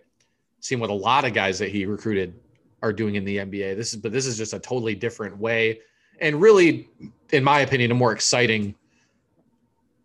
[0.60, 2.34] seen what a lot of guys that he recruited
[2.82, 3.76] are doing in the NBA.
[3.76, 5.80] This is but this is just a totally different way
[6.20, 6.88] and really
[7.32, 8.74] in my opinion a more exciting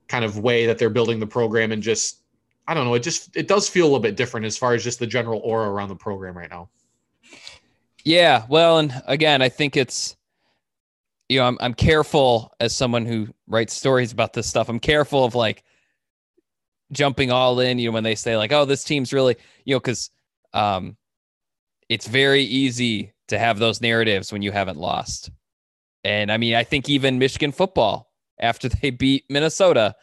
[0.08, 2.22] kind of way that they're building the program and just
[2.68, 4.84] I don't know, it just it does feel a little bit different as far as
[4.84, 6.70] just the general aura around the program right now.
[8.04, 10.16] Yeah, well, and again, I think it's
[11.28, 14.70] you know, I'm I'm careful as someone who writes stories about this stuff.
[14.70, 15.64] I'm careful of like
[16.92, 19.80] jumping all in, you know, when they say like, "Oh, this team's really," you know,
[19.80, 20.10] cuz
[20.54, 20.98] um,
[21.90, 25.30] it's very easy to have those narratives when you haven't lost.
[26.04, 29.96] And I mean, I think even Michigan football, after they beat Minnesota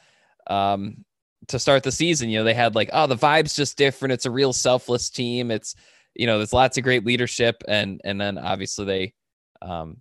[0.48, 1.04] um,
[1.48, 4.12] to start the season, you know, they had like, oh, the vibe's just different.
[4.12, 5.50] It's a real selfless team.
[5.50, 5.74] It's,
[6.14, 7.62] you know, there's lots of great leadership.
[7.68, 9.14] And, and then obviously they,
[9.62, 9.98] um,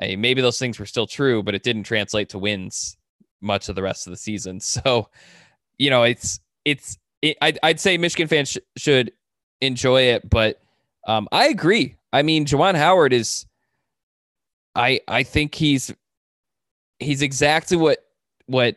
[0.00, 2.96] I mean, maybe those things were still true, but it didn't translate to wins
[3.40, 4.60] much of the rest of the season.
[4.60, 5.10] So,
[5.76, 9.12] you know, it's, it's, it, I'd, I'd say Michigan fans sh- should
[9.60, 10.28] enjoy it.
[10.28, 10.60] But
[11.06, 11.96] um, I agree.
[12.12, 13.46] I mean, Juwan Howard is.
[14.74, 15.92] I I think he's
[16.98, 18.04] he's exactly what
[18.46, 18.76] what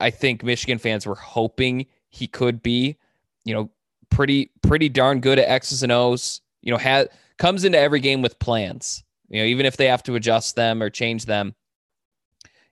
[0.00, 2.96] I think Michigan fans were hoping he could be.
[3.44, 3.70] You know,
[4.10, 6.40] pretty pretty darn good at X's and O's.
[6.62, 7.08] You know, has
[7.38, 9.02] comes into every game with plans.
[9.28, 11.54] You know, even if they have to adjust them or change them.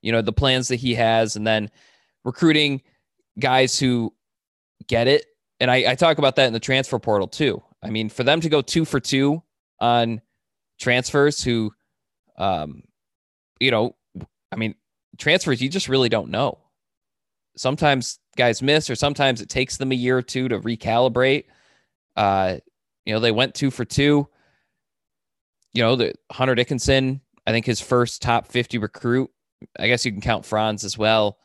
[0.01, 1.71] You know, the plans that he has, and then
[2.25, 2.83] recruiting
[3.39, 4.13] guys who
[4.87, 5.27] get it
[5.63, 7.63] and I, I talk about that in the transfer portal too.
[7.85, 9.45] I mean, for them to go two for two
[9.79, 10.21] on
[10.81, 11.73] transfers who,
[12.37, 12.83] um,
[13.61, 13.95] you know,
[14.51, 14.75] I mean,
[15.19, 16.59] transfers you just really don't know.
[17.57, 21.45] Sometimes guys miss, or sometimes it takes them a year or two to recalibrate.
[22.17, 22.57] Uh,
[23.07, 24.27] you know, they went two for two.
[25.75, 29.31] You know, the Hunter Dickinson, I think his first top 50 recruit.
[29.79, 31.39] I guess you can count Franz as well.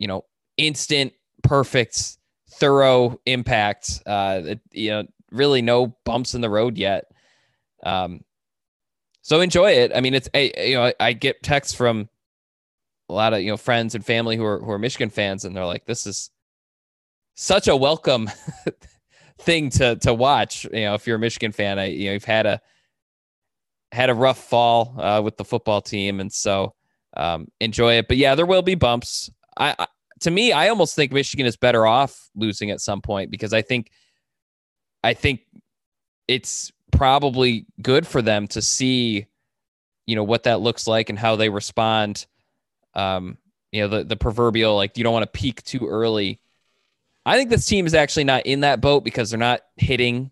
[0.00, 0.24] You know,
[0.56, 1.12] instant,
[1.44, 2.18] perfect
[2.58, 4.02] thorough impact.
[4.06, 7.04] Uh, it, you know, really no bumps in the road yet.
[7.82, 8.24] Um,
[9.22, 9.92] so enjoy it.
[9.94, 12.08] I mean, it's a you know I get texts from
[13.08, 15.56] a lot of you know friends and family who are who are Michigan fans, and
[15.56, 16.30] they're like, "This is
[17.34, 18.30] such a welcome,
[19.38, 20.64] thing to to watch.
[20.64, 22.60] You know, if you're a Michigan fan, I, you know, you've had a
[23.92, 26.74] had a rough fall uh, with the football team, and so
[27.16, 28.08] um, enjoy it.
[28.08, 29.30] But yeah, there will be bumps.
[29.56, 29.86] I, I
[30.24, 33.60] to me, I almost think Michigan is better off losing at some point because I
[33.60, 33.90] think
[35.02, 35.40] I think
[36.26, 39.26] it's probably good for them to see,
[40.06, 42.24] you know, what that looks like and how they respond.
[42.94, 43.36] Um,
[43.70, 46.40] you know, the the proverbial like you don't want to peak too early.
[47.26, 50.30] I think this team is actually not in that boat because they're not hitting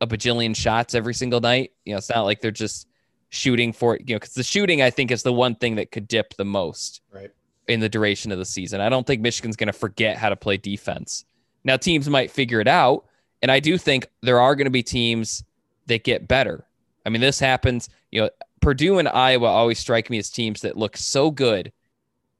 [0.00, 1.72] a bajillion shots every single night.
[1.84, 2.86] You know, it's not like they're just
[3.30, 6.06] shooting for you know because the shooting I think is the one thing that could
[6.06, 7.30] dip the most Right.
[7.68, 8.80] In the duration of the season.
[8.80, 11.26] I don't think Michigan's going to forget how to play defense.
[11.64, 13.04] Now teams might figure it out,
[13.42, 15.44] and I do think there are going to be teams
[15.86, 16.66] that get better.
[17.04, 17.90] I mean, this happens.
[18.10, 18.30] You know,
[18.62, 21.70] Purdue and Iowa always strike me as teams that look so good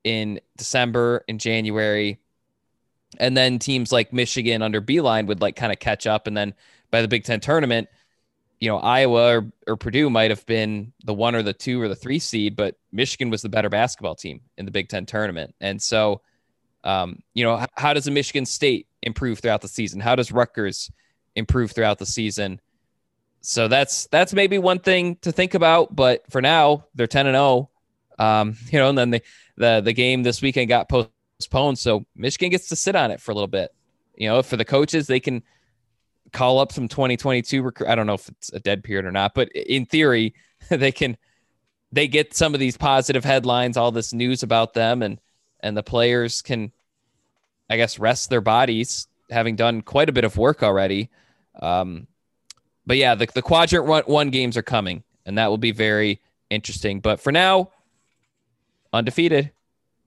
[0.02, 2.18] in December and January,
[3.18, 6.54] and then teams like Michigan under Beilein would like kind of catch up, and then
[6.90, 7.88] by the Big Ten tournament,
[8.60, 11.88] you know, Iowa or, or Purdue might have been the one or the two or
[11.88, 15.54] the three seed, but Michigan was the better basketball team in the Big Ten tournament.
[15.60, 16.22] And so,
[16.82, 20.00] um, you know, h- how does a Michigan State improve throughout the season?
[20.00, 20.90] How does Rutgers
[21.36, 22.60] improve throughout the season?
[23.40, 25.94] So that's that's maybe one thing to think about.
[25.94, 27.70] But for now, they're ten and zero.
[28.18, 29.22] Um, you know, and then the
[29.56, 33.30] the the game this weekend got postponed, so Michigan gets to sit on it for
[33.30, 33.72] a little bit.
[34.16, 35.44] You know, for the coaches, they can
[36.32, 37.88] call up some 2022 recruit.
[37.88, 40.34] I don't know if it's a dead period or not, but in theory,
[40.68, 41.16] they can
[41.90, 45.20] they get some of these positive headlines, all this news about them, and
[45.60, 46.72] and the players can,
[47.68, 51.10] I guess, rest their bodies, having done quite a bit of work already.
[51.60, 52.06] Um,
[52.86, 56.20] but yeah, the the quadrant one, one games are coming, and that will be very
[56.50, 57.00] interesting.
[57.00, 57.70] But for now,
[58.92, 59.52] undefeated.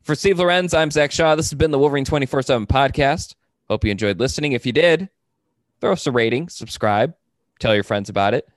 [0.03, 1.36] For Steve Lorenz, I'm Zach Shaw.
[1.36, 3.36] This has been the Wolverine 24 7 podcast.
[3.69, 4.53] Hope you enjoyed listening.
[4.53, 5.09] If you did,
[5.82, 7.13] throw us a rating, subscribe,
[7.59, 8.47] tell your friends about it.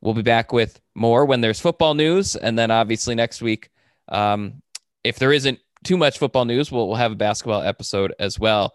[0.00, 2.34] We'll be back with more when there's football news.
[2.34, 3.70] And then obviously next week,
[4.08, 4.62] um,
[5.04, 8.74] if there isn't too much football news, we'll, we'll have a basketball episode as well.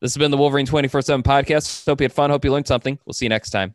[0.00, 1.86] This has been the Wolverine 24 7 podcast.
[1.86, 2.28] Hope you had fun.
[2.28, 2.98] Hope you learned something.
[3.06, 3.74] We'll see you next time.